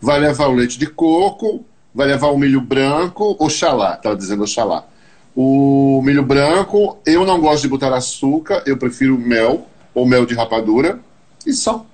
[0.00, 4.86] Vai levar o leite de coco, vai levar o milho branco, oxalá, estava dizendo oxalá.
[5.36, 10.34] O milho branco, eu não gosto de botar açúcar, eu prefiro mel ou mel de
[10.34, 10.98] rapadura
[11.46, 11.84] e só.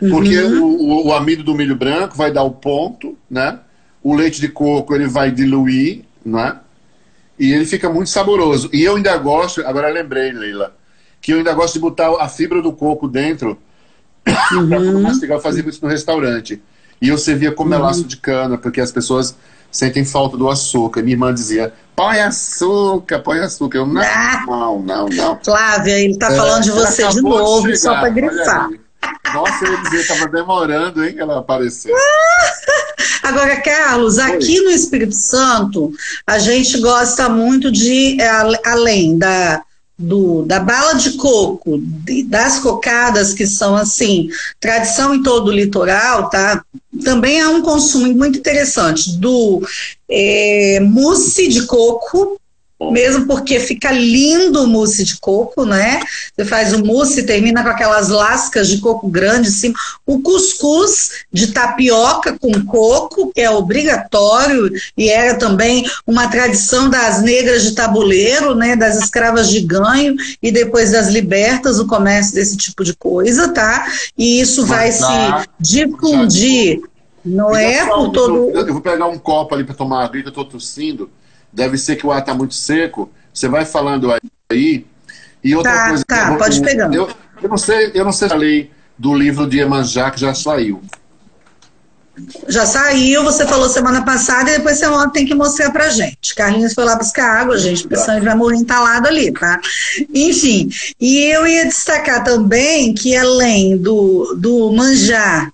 [0.00, 0.64] Porque uhum.
[0.64, 3.60] o, o, amido do milho branco vai dar o ponto, né?
[4.02, 6.58] O leite de coco ele vai diluir, né?
[7.38, 8.68] E ele fica muito saboroso.
[8.72, 10.74] E eu ainda gosto, agora lembrei, Leila,
[11.20, 13.58] que eu ainda gosto de botar a fibra do coco dentro
[14.52, 14.68] uhum.
[14.68, 15.38] para mastigar.
[15.38, 16.60] Eu fazia isso no restaurante.
[17.00, 18.08] E eu servia com melaço uhum.
[18.08, 19.36] de cana, porque as pessoas
[19.70, 21.02] sentem falta do açúcar.
[21.02, 23.78] Minha irmã dizia: põe açúcar, põe açúcar.
[23.78, 25.38] Eu, não, ah, não, não, não.
[25.42, 28.68] Flávia, ele está é, falando de você de novo, de só para grifar.
[29.34, 31.94] Nossa, eu ia dizer, estava demorando, hein, ela apareceu.
[33.22, 35.92] Agora, Carlos, aqui no Espírito Santo,
[36.26, 38.28] a gente gosta muito de, é,
[38.64, 39.62] além da,
[39.98, 41.82] do, da bala de coco,
[42.26, 44.28] das cocadas, que são, assim,
[44.60, 46.64] tradição em todo o litoral, tá?
[47.02, 49.60] Também há um consumo muito interessante do
[50.08, 52.40] é, mousse de coco,
[52.80, 56.00] mesmo porque fica lindo o mousse de coco, né?
[56.34, 59.74] Você faz o mousse, termina com aquelas lascas de coco grande em cima.
[60.06, 67.20] O cuscuz de tapioca com coco, que é obrigatório e era também uma tradição das
[67.20, 68.76] negras de tabuleiro, né?
[68.76, 73.90] Das escravas de ganho e depois das libertas, o comércio desse tipo de coisa, tá?
[74.16, 75.02] E isso vai se
[75.58, 76.80] difundir.
[77.24, 78.50] Não é por todo.
[78.50, 81.10] Eu vou pegar um copo ali para tomar água, que eu estou tossindo
[81.52, 83.10] deve ser que o ar está muito seco.
[83.32, 84.12] Você vai falando
[84.50, 84.86] aí.
[85.42, 86.04] E outra tá, coisa.
[86.04, 86.92] Tá, eu, pode pegar.
[86.92, 87.08] Eu,
[87.42, 90.34] eu, não sei, eu não sei se a lei do livro de Emanjá que já
[90.34, 90.82] saiu.
[92.48, 96.34] Já saiu, você falou semana passada e depois você tem que mostrar pra gente.
[96.34, 99.60] Carlinhos foi lá buscar água, gente, porque senão ele vai morrer entalado ali, tá?
[100.12, 100.68] Enfim,
[101.00, 105.52] e eu ia destacar também que além do, do manjar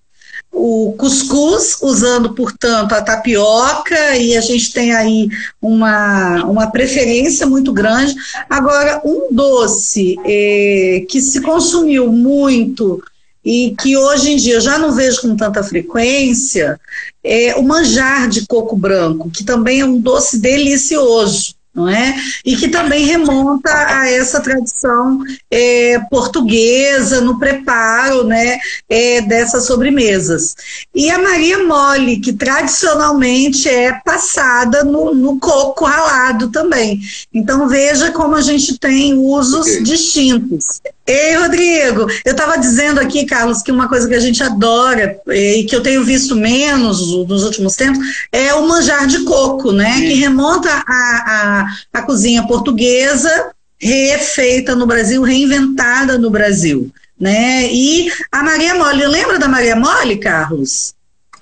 [0.54, 5.28] o cuscuz, usando, portanto, a tapioca, e a gente tem aí
[5.60, 8.14] uma, uma preferência muito grande.
[8.48, 13.02] Agora, um doce eh, que se consumiu muito
[13.44, 16.80] e que hoje em dia eu já não vejo com tanta frequência
[17.22, 22.14] é o manjar de coco branco, que também é um doce delicioso não é?
[22.44, 25.18] E que também remonta a essa tradição
[25.50, 28.58] é, portuguesa no preparo, né,
[28.88, 30.54] é, dessas sobremesas.
[30.94, 37.00] E a Maria Mole, que tradicionalmente é passada no, no coco ralado também.
[37.32, 40.80] Então veja como a gente tem usos distintos.
[41.06, 45.64] Ei, Rodrigo, eu estava dizendo aqui, Carlos, que uma coisa que a gente adora e
[45.64, 49.92] que eu tenho visto menos nos últimos tempos é o manjar de coco, né?
[49.96, 50.08] Sim.
[50.08, 56.90] Que remonta a, a, a cozinha portuguesa refeita no Brasil, reinventada no Brasil,
[57.20, 57.70] né?
[57.70, 60.94] E a Maria Mole, lembra da Maria Mole, Carlos?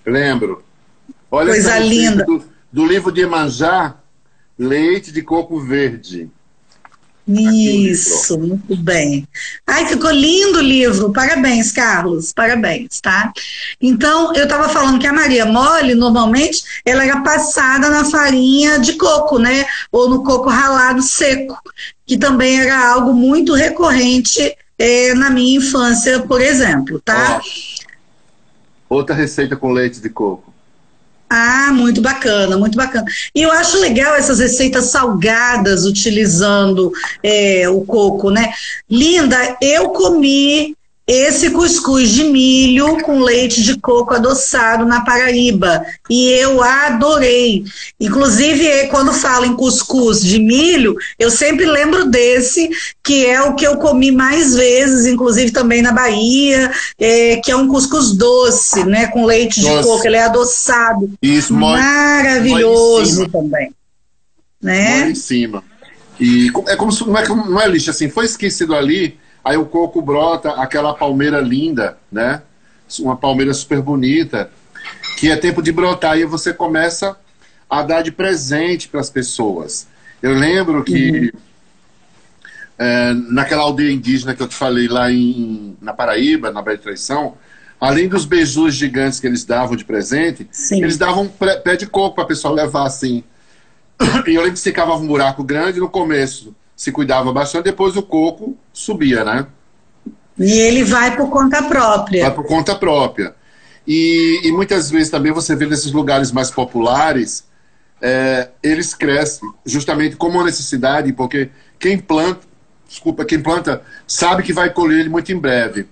[0.05, 0.65] Lembro.
[1.31, 2.25] Olha Coisa linda.
[2.25, 3.95] Do, do livro de Emanjá,
[4.59, 6.29] leite de coco verde.
[7.41, 9.27] Isso, muito bem.
[9.67, 11.13] Ai, ficou lindo o livro.
[11.13, 12.33] Parabéns, Carlos.
[12.33, 13.33] Parabéns, tá?
[13.81, 18.95] Então, eu estava falando que a Maria Mole, normalmente, ela era passada na farinha de
[18.95, 19.65] coco, né?
[19.91, 21.57] Ou no coco ralado seco,
[22.07, 27.41] que também era algo muito recorrente eh, na minha infância, por exemplo, tá?
[28.93, 30.52] outra receita com leite de coco.
[31.35, 33.07] Ah, muito bacana, muito bacana.
[33.35, 36.93] E eu acho legal essas receitas salgadas utilizando
[37.23, 38.53] é, o coco, né?
[38.91, 45.85] Linda, eu comi esse cuscuz de milho com leite de coco adoçado na Paraíba.
[46.09, 47.65] E eu adorei.
[47.99, 52.71] Inclusive, quando falo em cuscuz de milho, eu sempre lembro desse,
[53.03, 57.57] que é o que eu comi mais vezes, inclusive também na Bahia, é, que é
[57.57, 59.09] um cuscuz doce, né?
[59.09, 59.89] Com leite de Nossa.
[59.89, 60.07] coco.
[60.07, 61.11] Ele é adoçado.
[61.21, 63.73] Isso, Maravilhoso também.
[64.63, 65.11] Né?
[65.11, 65.65] em cima.
[66.21, 69.67] E é como se não é, não é lixo assim, foi esquecido ali Aí o
[69.67, 72.43] coco brota aquela palmeira linda, né?
[73.01, 74.51] Uma palmeira super bonita,
[75.19, 76.19] que é tempo de brotar.
[76.19, 77.17] E você começa
[77.69, 79.89] a dar de presente para as pessoas.
[80.23, 81.41] Eu lembro que uhum.
[82.79, 87.35] é, naquela aldeia indígena que eu te falei lá em, na Paraíba, na de Traição,
[87.81, 90.83] além dos beijos gigantes que eles davam de presente, Sim.
[90.83, 93.25] eles davam pé de coco para a pessoa levar assim.
[94.27, 97.97] E eu lembro que se cavava um buraco grande no começo se cuidava bastante, depois
[97.97, 99.47] o coco subia, né?
[100.37, 102.25] E ele vai por conta própria.
[102.25, 103.37] Vai por conta própria.
[103.87, 107.45] E, e muitas vezes também você vê nesses lugares mais populares,
[108.01, 112.41] é, eles crescem justamente como uma necessidade, porque quem planta,
[112.89, 115.87] desculpa, quem planta sabe que vai colher ele muito em breve.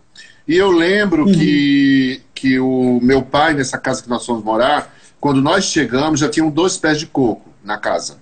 [0.48, 1.32] E eu lembro uhum.
[1.32, 6.28] que, que o meu pai, nessa casa que nós fomos morar, quando nós chegamos, já
[6.28, 8.18] tinham dois pés de coco na casa.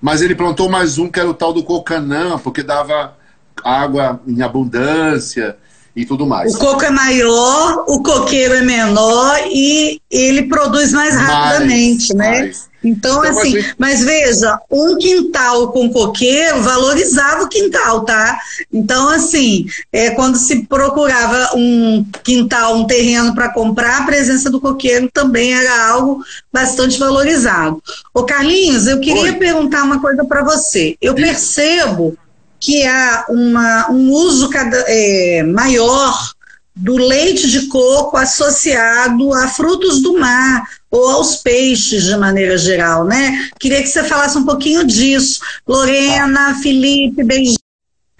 [0.00, 3.16] Mas ele plantou mais um que era o tal do cocanã, porque dava
[3.64, 5.56] água em abundância
[5.98, 6.54] e tudo mais.
[6.54, 12.38] O coco é maior, o coqueiro é menor e ele produz mais rapidamente, mais, né?
[12.38, 12.68] Mais.
[12.84, 18.38] Então, então assim, mas veja, um quintal com coqueiro valorizava o quintal, tá?
[18.72, 24.60] Então, assim, é, quando se procurava um quintal, um terreno para comprar, a presença do
[24.60, 27.82] coqueiro também era algo bastante valorizado.
[28.14, 29.32] Ô Carlinhos, eu queria Oi.
[29.32, 30.96] perguntar uma coisa para você.
[31.02, 31.22] Eu Sim.
[31.22, 32.16] percebo
[32.60, 36.32] que há uma, um uso cada, é, maior
[36.74, 43.04] do leite de coco associado a frutos do mar ou aos peixes de maneira geral,
[43.04, 43.50] né?
[43.58, 45.40] Queria que você falasse um pouquinho disso.
[45.66, 47.58] Lorena, Felipe, beijinho.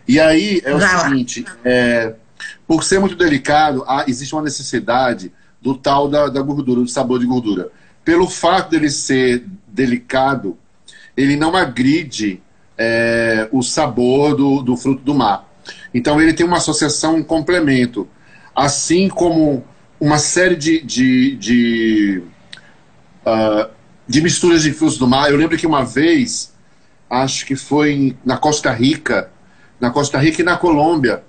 [0.06, 2.14] E aí é o Vai seguinte, é,
[2.66, 7.20] por ser muito delicado, há, existe uma necessidade do tal da, da gordura, do sabor
[7.20, 7.70] de gordura.
[8.04, 10.58] Pelo fato dele ser delicado,
[11.16, 12.42] ele não agride
[12.78, 15.46] é, o sabor do, do fruto do mar.
[15.92, 18.08] Então ele tem uma associação, um complemento.
[18.54, 19.64] Assim como
[20.00, 22.22] uma série de, de, de,
[23.26, 23.68] uh,
[24.06, 25.30] de misturas de frutos do mar.
[25.30, 26.52] Eu lembro que uma vez,
[27.10, 29.30] acho que foi na Costa Rica,
[29.80, 31.22] na Costa Rica e na Colômbia,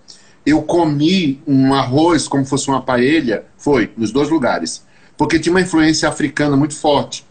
[0.45, 4.85] eu comi um arroz como fosse uma paella, foi, nos dois lugares,
[5.17, 7.25] porque tinha uma influência africana muito forte.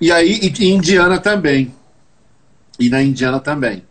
[0.00, 1.74] E aí, e, e indiana também.
[2.80, 3.84] E na indiana também.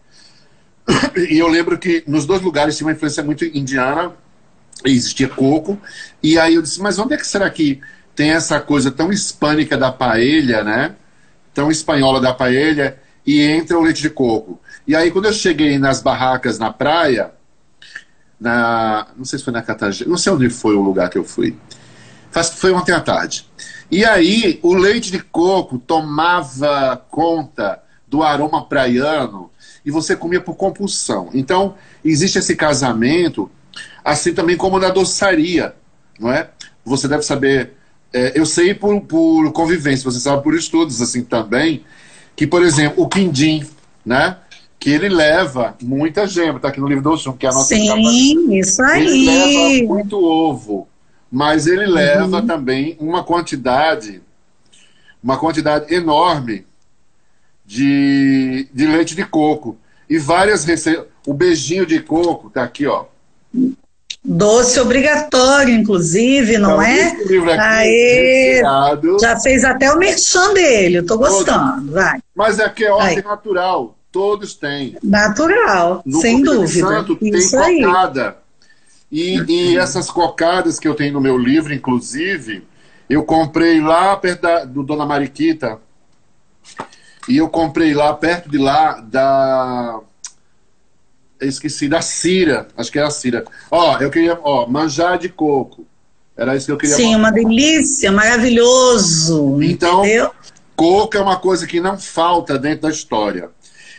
[1.15, 4.11] E eu lembro que nos dois lugares tinha uma influência muito indiana,
[4.83, 5.79] existia coco,
[6.21, 7.79] e aí eu disse, mas onde é que será que
[8.15, 10.95] tem essa coisa tão hispânica da paella, né?
[11.53, 14.59] Tão espanhola da paella, e entra o leite de coco.
[14.87, 17.31] E aí quando eu cheguei nas barracas na praia,
[18.39, 21.23] na, não sei se foi na Catagé, não sei onde foi o lugar que eu
[21.23, 21.55] fui.
[22.55, 23.47] Foi ontem à tarde.
[23.91, 29.49] E aí o leite de coco tomava conta do aroma praiano
[29.85, 31.29] e você comia por compulsão.
[31.33, 33.49] Então, existe esse casamento,
[34.03, 35.75] assim também como na doçaria,
[36.19, 36.49] não é?
[36.83, 37.73] Você deve saber,
[38.11, 41.83] é, eu sei por, por convivência, você sabe por estudos assim também,
[42.35, 43.65] que, por exemplo, o quindim,
[44.05, 44.37] né?
[44.79, 47.75] Que ele leva muita gema, tá aqui no livro do Oxum, que é a nossa
[47.75, 48.55] Sim, capa.
[48.55, 49.05] isso aí.
[49.05, 50.87] Ele leva muito ovo,
[51.29, 52.47] mas ele leva uhum.
[52.47, 54.21] também uma quantidade,
[55.21, 56.65] uma quantidade enorme
[57.69, 59.77] de, de leite de coco.
[60.09, 61.05] E várias receitas.
[61.27, 63.05] O beijinho de coco tá aqui, ó.
[64.25, 67.13] Doce obrigatório, inclusive, não então, é?
[67.13, 68.61] Esse livro aqui, Aê,
[69.21, 71.91] já fez até o merchan dele, eu tô gostando, Todo.
[71.93, 72.19] vai.
[72.35, 74.97] Mas é que é ordem natural, todos têm.
[75.01, 76.87] Natural, no sem dúvida.
[76.87, 78.37] Santo Isso tem cocada.
[79.11, 82.67] E, e essas cocadas que eu tenho no meu livro, inclusive,
[83.09, 85.79] eu comprei lá perto da, do Dona Mariquita,
[87.29, 89.99] e eu comprei lá, perto de lá, da.
[91.39, 92.67] Eu esqueci, da Cira.
[92.75, 93.45] Acho que era a Cira.
[93.69, 94.37] Ó, eu queria.
[94.41, 95.85] Ó, manjar de coco.
[96.35, 99.61] Era isso que eu queria Sim, uma delícia, maravilhoso.
[99.61, 100.31] Então, entendeu?
[100.75, 103.49] coco é uma coisa que não falta dentro da história.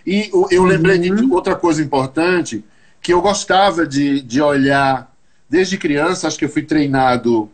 [0.05, 1.17] E eu lembrei uhum.
[1.17, 2.65] de outra coisa importante,
[3.03, 5.15] que eu gostava de, de olhar,
[5.49, 7.51] desde criança, acho que eu fui treinado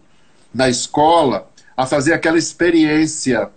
[0.54, 3.50] na escola, a fazer aquela experiência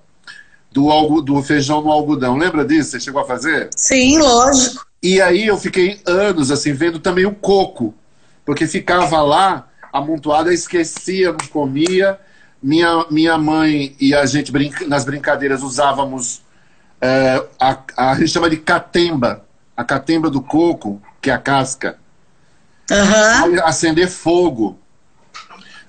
[0.71, 2.37] do, do feijão no algodão.
[2.37, 2.91] Lembra disso?
[2.91, 3.69] Você chegou a fazer?
[3.75, 4.85] Sim, lógico.
[5.01, 7.93] E aí eu fiquei anos assim vendo também o coco,
[8.45, 12.19] porque ficava lá amontoado, esquecia, não comia.
[12.61, 16.41] Minha, minha mãe e a gente brinca, nas brincadeiras usávamos
[16.99, 19.45] é, a, a, a gente chama de catemba,
[19.75, 21.97] a catemba do coco, que é a casca.
[22.91, 23.63] Uhum.
[23.63, 24.78] Acender fogo.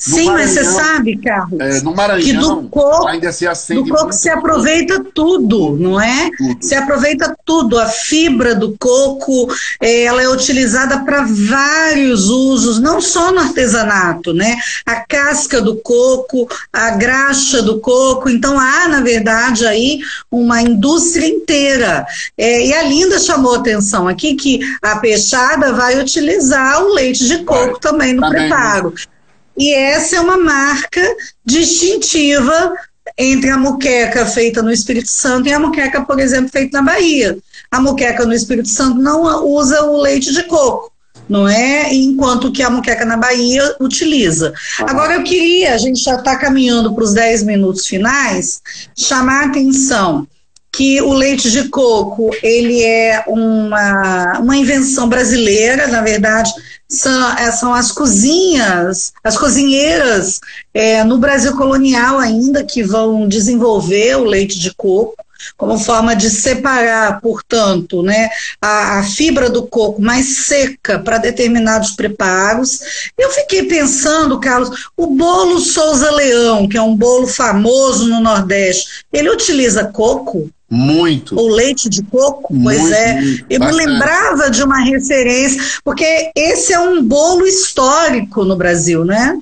[0.01, 3.86] Sim, Maranhão, mas você sabe, Carlos, é, no Maranhão, que do coco, ainda se do
[3.86, 6.30] coco se aproveita tudo, não é?
[6.38, 6.57] Tudo.
[6.64, 7.78] Se aproveita tudo.
[7.78, 14.32] A fibra do coco, é, ela é utilizada para vários usos, não só no artesanato,
[14.32, 14.57] né?
[14.86, 18.30] A casca do coco, a graxa do coco.
[18.30, 22.07] Então há, na verdade, aí uma indústria inteira.
[22.38, 27.44] É, e a Linda chamou atenção aqui que a peixada vai utilizar o leite de
[27.44, 27.80] coco vai.
[27.80, 28.94] também no também, preparo.
[28.96, 29.19] Né?
[29.57, 31.03] E essa é uma marca
[31.44, 32.74] distintiva
[33.18, 37.36] entre a muqueca feita no Espírito Santo e a muqueca, por exemplo, feita na Bahia.
[37.70, 40.92] A muqueca no Espírito Santo não usa o leite de coco,
[41.28, 41.92] não é?
[41.92, 44.53] Enquanto que a muqueca na Bahia utiliza.
[44.80, 48.62] Agora eu queria, a gente já está caminhando para os 10 minutos finais,
[48.96, 50.26] chamar a atenção
[50.80, 56.50] que o leite de coco ele é uma, uma invenção brasileira, na verdade,
[56.88, 60.40] são, é, são as cozinhas, as cozinheiras
[60.72, 65.19] é, no Brasil colonial ainda que vão desenvolver o leite de coco
[65.57, 68.28] como forma de separar, portanto, né,
[68.61, 72.80] a, a fibra do coco mais seca para determinados preparos.
[73.18, 79.05] Eu fiquei pensando, Carlos, o bolo Souza Leão, que é um bolo famoso no Nordeste,
[79.12, 80.51] ele utiliza coco?
[80.70, 81.36] Muito.
[81.36, 82.55] O leite de coco?
[82.55, 83.20] Muito, pois é.
[83.20, 83.78] Muito, eu bastante.
[83.80, 89.36] me lembrava de uma referência, porque esse é um bolo histórico no Brasil, né?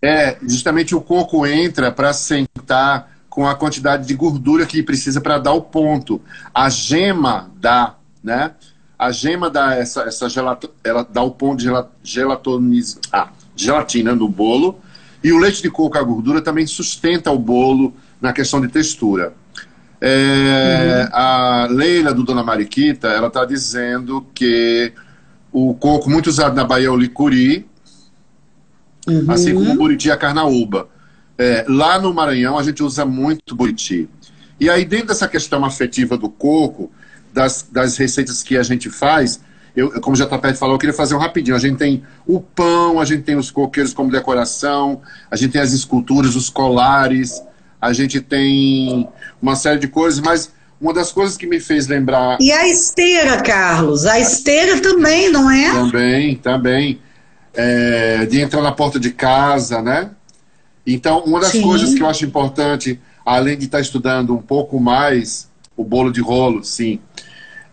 [0.00, 5.36] É, justamente o coco entra para sentar com a quantidade de gordura que precisa para
[5.36, 6.22] dar o ponto.
[6.54, 8.52] A gema dá, né?
[8.98, 11.70] A gema dá essa, essa gelato, ela dá o ponto de
[12.02, 14.80] gelatoniz, ah, gelatina no bolo.
[15.22, 19.34] E o leite de coco, a gordura, também sustenta o bolo na questão de textura.
[20.00, 21.08] É, uhum.
[21.12, 24.94] A Leila do Dona Mariquita, ela está dizendo que
[25.52, 27.66] o coco muito usado na Bahia é o licuri,
[29.06, 29.30] uhum.
[29.30, 30.88] assim como o buriti e a carnaúba.
[31.38, 34.08] É, lá no Maranhão a gente usa muito buriti.
[34.58, 36.90] E aí dentro dessa questão afetiva do coco,
[37.32, 39.40] das, das receitas que a gente faz,
[39.76, 41.54] eu, como o JP falou, eu queria fazer um rapidinho.
[41.54, 45.60] A gente tem o pão, a gente tem os coqueiros como decoração, a gente tem
[45.60, 47.42] as esculturas, os colares,
[47.80, 49.06] a gente tem
[49.40, 52.38] uma série de coisas, mas uma das coisas que me fez lembrar.
[52.40, 54.06] E a esteira, Carlos?
[54.06, 55.70] A esteira também, não é?
[55.70, 57.00] Também, também.
[57.52, 60.10] É, de entrar na porta de casa, né?
[60.86, 61.62] Então, uma das Sim.
[61.62, 66.20] coisas que eu acho importante, além de estar estudando um pouco mais o bolo de
[66.20, 67.00] rolo, sim,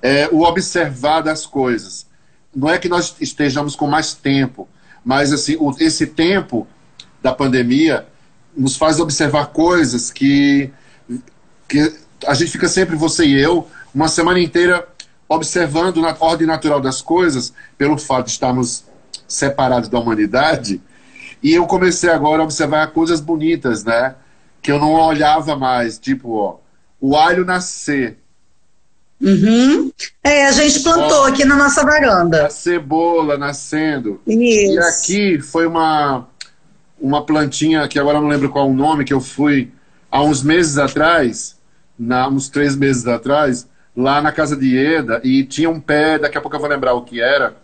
[0.01, 2.05] é o observar das coisas.
[2.53, 4.68] Não é que nós estejamos com mais tempo,
[5.05, 6.68] mas assim, o, esse tempo
[7.22, 8.05] da pandemia
[8.55, 10.70] nos faz observar coisas que,
[11.68, 11.93] que
[12.28, 14.88] a gente fica sempre, você e eu, uma semana inteira
[15.28, 18.84] observando na ordem natural das coisas, pelo fato de estarmos
[19.28, 20.82] separados da humanidade.
[21.44, 24.16] E eu comecei agora a observar coisas bonitas, né?
[24.62, 26.56] Que eu não olhava mais, tipo, ó,
[27.02, 28.18] o alho nascer.
[29.22, 29.91] Uhum.
[30.24, 32.46] É, a gente plantou ó, aqui na nossa varanda.
[32.46, 34.22] A cebola nascendo.
[34.26, 34.74] Isso.
[34.74, 36.28] E aqui foi uma,
[37.00, 39.70] uma plantinha, que agora não lembro qual o nome, que eu fui
[40.10, 41.58] há uns meses atrás,
[42.00, 46.38] na, uns três meses atrás, lá na casa de Ieda, e tinha um pé, daqui
[46.38, 47.56] a pouco eu vou lembrar o que era,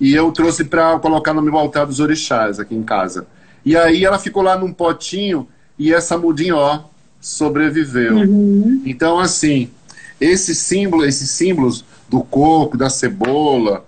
[0.00, 3.26] e eu trouxe para colocar no meu altar dos orixás aqui em casa.
[3.64, 6.80] E aí ela ficou lá num potinho, e essa mudinha, ó,
[7.20, 8.16] sobreviveu.
[8.16, 8.82] Uhum.
[8.84, 9.70] Então, assim,
[10.20, 13.84] esse símbolo, esses símbolos do coco, da cebola,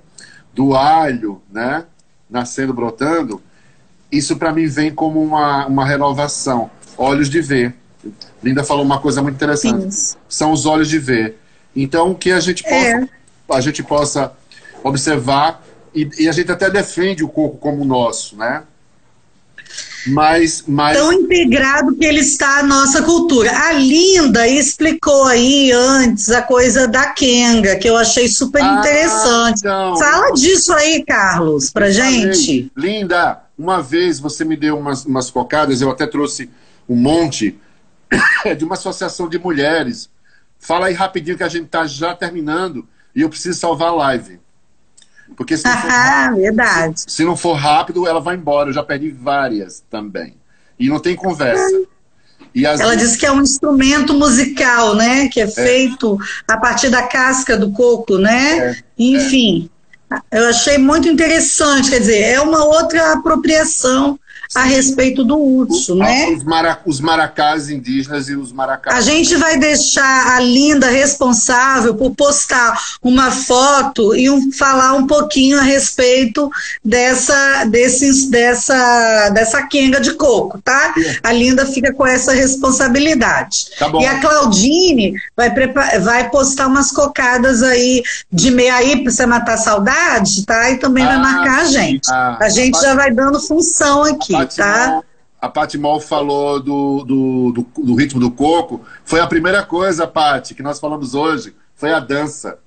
[0.52, 1.84] do alho, né,
[2.28, 3.40] nascendo, brotando,
[4.10, 6.70] isso para mim vem como uma, uma renovação.
[6.96, 7.74] Olhos de ver.
[8.42, 9.94] Linda falou uma coisa muito interessante.
[9.94, 10.16] Sim.
[10.28, 11.38] São os olhos de ver.
[11.76, 13.08] Então, que a gente possa, é.
[13.50, 14.32] a gente possa
[14.82, 15.62] observar
[15.94, 18.62] e, e, a gente até defende o coco como nosso, né?
[20.06, 20.96] Mas, mas...
[20.96, 23.50] Tão integrado que ele está à nossa cultura.
[23.50, 29.58] A Linda explicou aí antes a coisa da Kenga, que eu achei super ah, interessante.
[29.58, 32.70] Então, Fala disso aí, Carlos, pra gente.
[32.76, 36.48] Linda, uma vez você me deu umas, umas cocadas, eu até trouxe
[36.88, 37.58] um monte
[38.56, 40.08] de uma associação de mulheres.
[40.58, 44.40] Fala aí rapidinho que a gente está já terminando e eu preciso salvar a live.
[45.38, 47.00] Porque se não, for rápido, Verdade.
[47.00, 48.70] Se, se não for rápido, ela vai embora.
[48.70, 50.34] Eu já perdi várias também.
[50.76, 51.80] E não tem conversa.
[52.56, 52.98] ela vezes...
[52.98, 55.28] disse que é um instrumento musical, né?
[55.28, 58.58] Que é, é, feito a partir da casca do coco, né?
[58.58, 59.70] É, Enfim,
[60.10, 60.40] é.
[60.40, 61.90] eu achei muito interessante.
[61.90, 64.18] Quer dizer, é uma outra apropriação
[64.54, 66.30] a respeito do urso, os, né?
[66.30, 68.96] Os, mara, os maracás indígenas e os maracás.
[68.96, 75.06] A gente vai deixar a Linda responsável por postar uma foto e um, falar um
[75.06, 76.50] pouquinho a respeito
[76.84, 80.94] dessa, desses, dessa, dessa quenga de coco, tá?
[81.22, 83.66] A Linda fica com essa responsabilidade.
[83.78, 84.00] Tá bom.
[84.00, 85.52] E a Claudine vai,
[86.00, 90.70] vai postar umas cocadas aí de meia aí para você matar a saudade, tá?
[90.70, 92.10] E também ah, vai marcar a gente.
[92.10, 95.02] Ah, a gente já vai dando função aqui tá?
[95.40, 98.84] A Paty Mol falou do, do, do, do, ritmo do coco.
[99.04, 101.54] Foi a primeira coisa, Paty, que nós falamos hoje.
[101.76, 102.58] Foi a dança.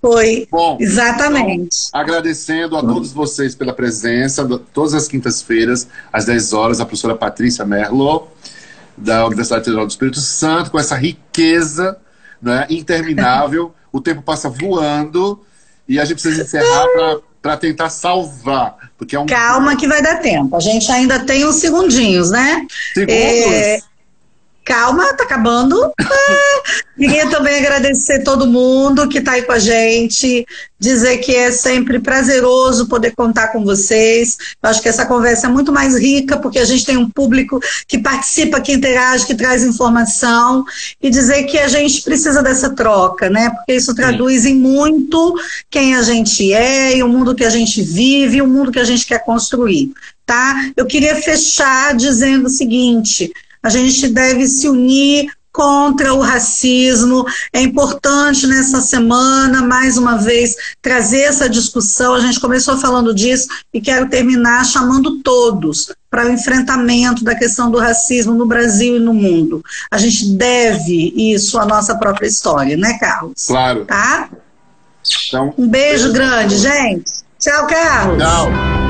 [0.00, 0.46] Foi.
[0.50, 1.88] Bom, exatamente.
[1.88, 7.16] Então, agradecendo a todos vocês pela presença, todas as quintas-feiras, às 10 horas, a professora
[7.16, 8.28] Patrícia Merlo,
[8.96, 11.98] da Universidade Federal do Espírito Santo, com essa riqueza
[12.40, 13.74] né, interminável.
[13.92, 15.40] o tempo passa voando
[15.88, 18.76] e a gente precisa encerrar para para tentar salvar.
[18.98, 19.26] Porque é um...
[19.26, 20.54] Calma que vai dar tempo.
[20.56, 22.66] A gente ainda tem uns segundinhos, né?
[22.94, 23.14] Segundos?
[23.14, 23.89] É...
[24.64, 25.92] Calma, tá acabando.
[26.96, 30.46] Queria também agradecer todo mundo que está aí com a gente,
[30.78, 34.36] dizer que é sempre prazeroso poder contar com vocês.
[34.62, 37.58] Eu acho que essa conversa é muito mais rica, porque a gente tem um público
[37.88, 40.64] que participa, que interage, que traz informação,
[41.02, 43.50] e dizer que a gente precisa dessa troca, né?
[43.50, 44.50] Porque isso traduz Sim.
[44.50, 45.34] em muito
[45.70, 48.80] quem a gente é, e o mundo que a gente vive, e o mundo que
[48.80, 49.90] a gente quer construir.
[50.26, 50.70] Tá?
[50.76, 53.32] Eu queria fechar dizendo o seguinte:
[53.62, 57.24] a gente deve se unir contra o racismo.
[57.52, 62.14] É importante nessa semana, mais uma vez, trazer essa discussão.
[62.14, 67.70] A gente começou falando disso e quero terminar chamando todos para o enfrentamento da questão
[67.70, 69.62] do racismo no Brasil e no mundo.
[69.90, 73.46] A gente deve isso à nossa própria história, né, Carlos?
[73.46, 73.84] Claro.
[73.84, 74.28] Tá?
[75.28, 77.12] Então, um beijo, beijo grande, gente.
[77.38, 78.18] Tchau, Carlos.
[78.18, 78.89] Tchau.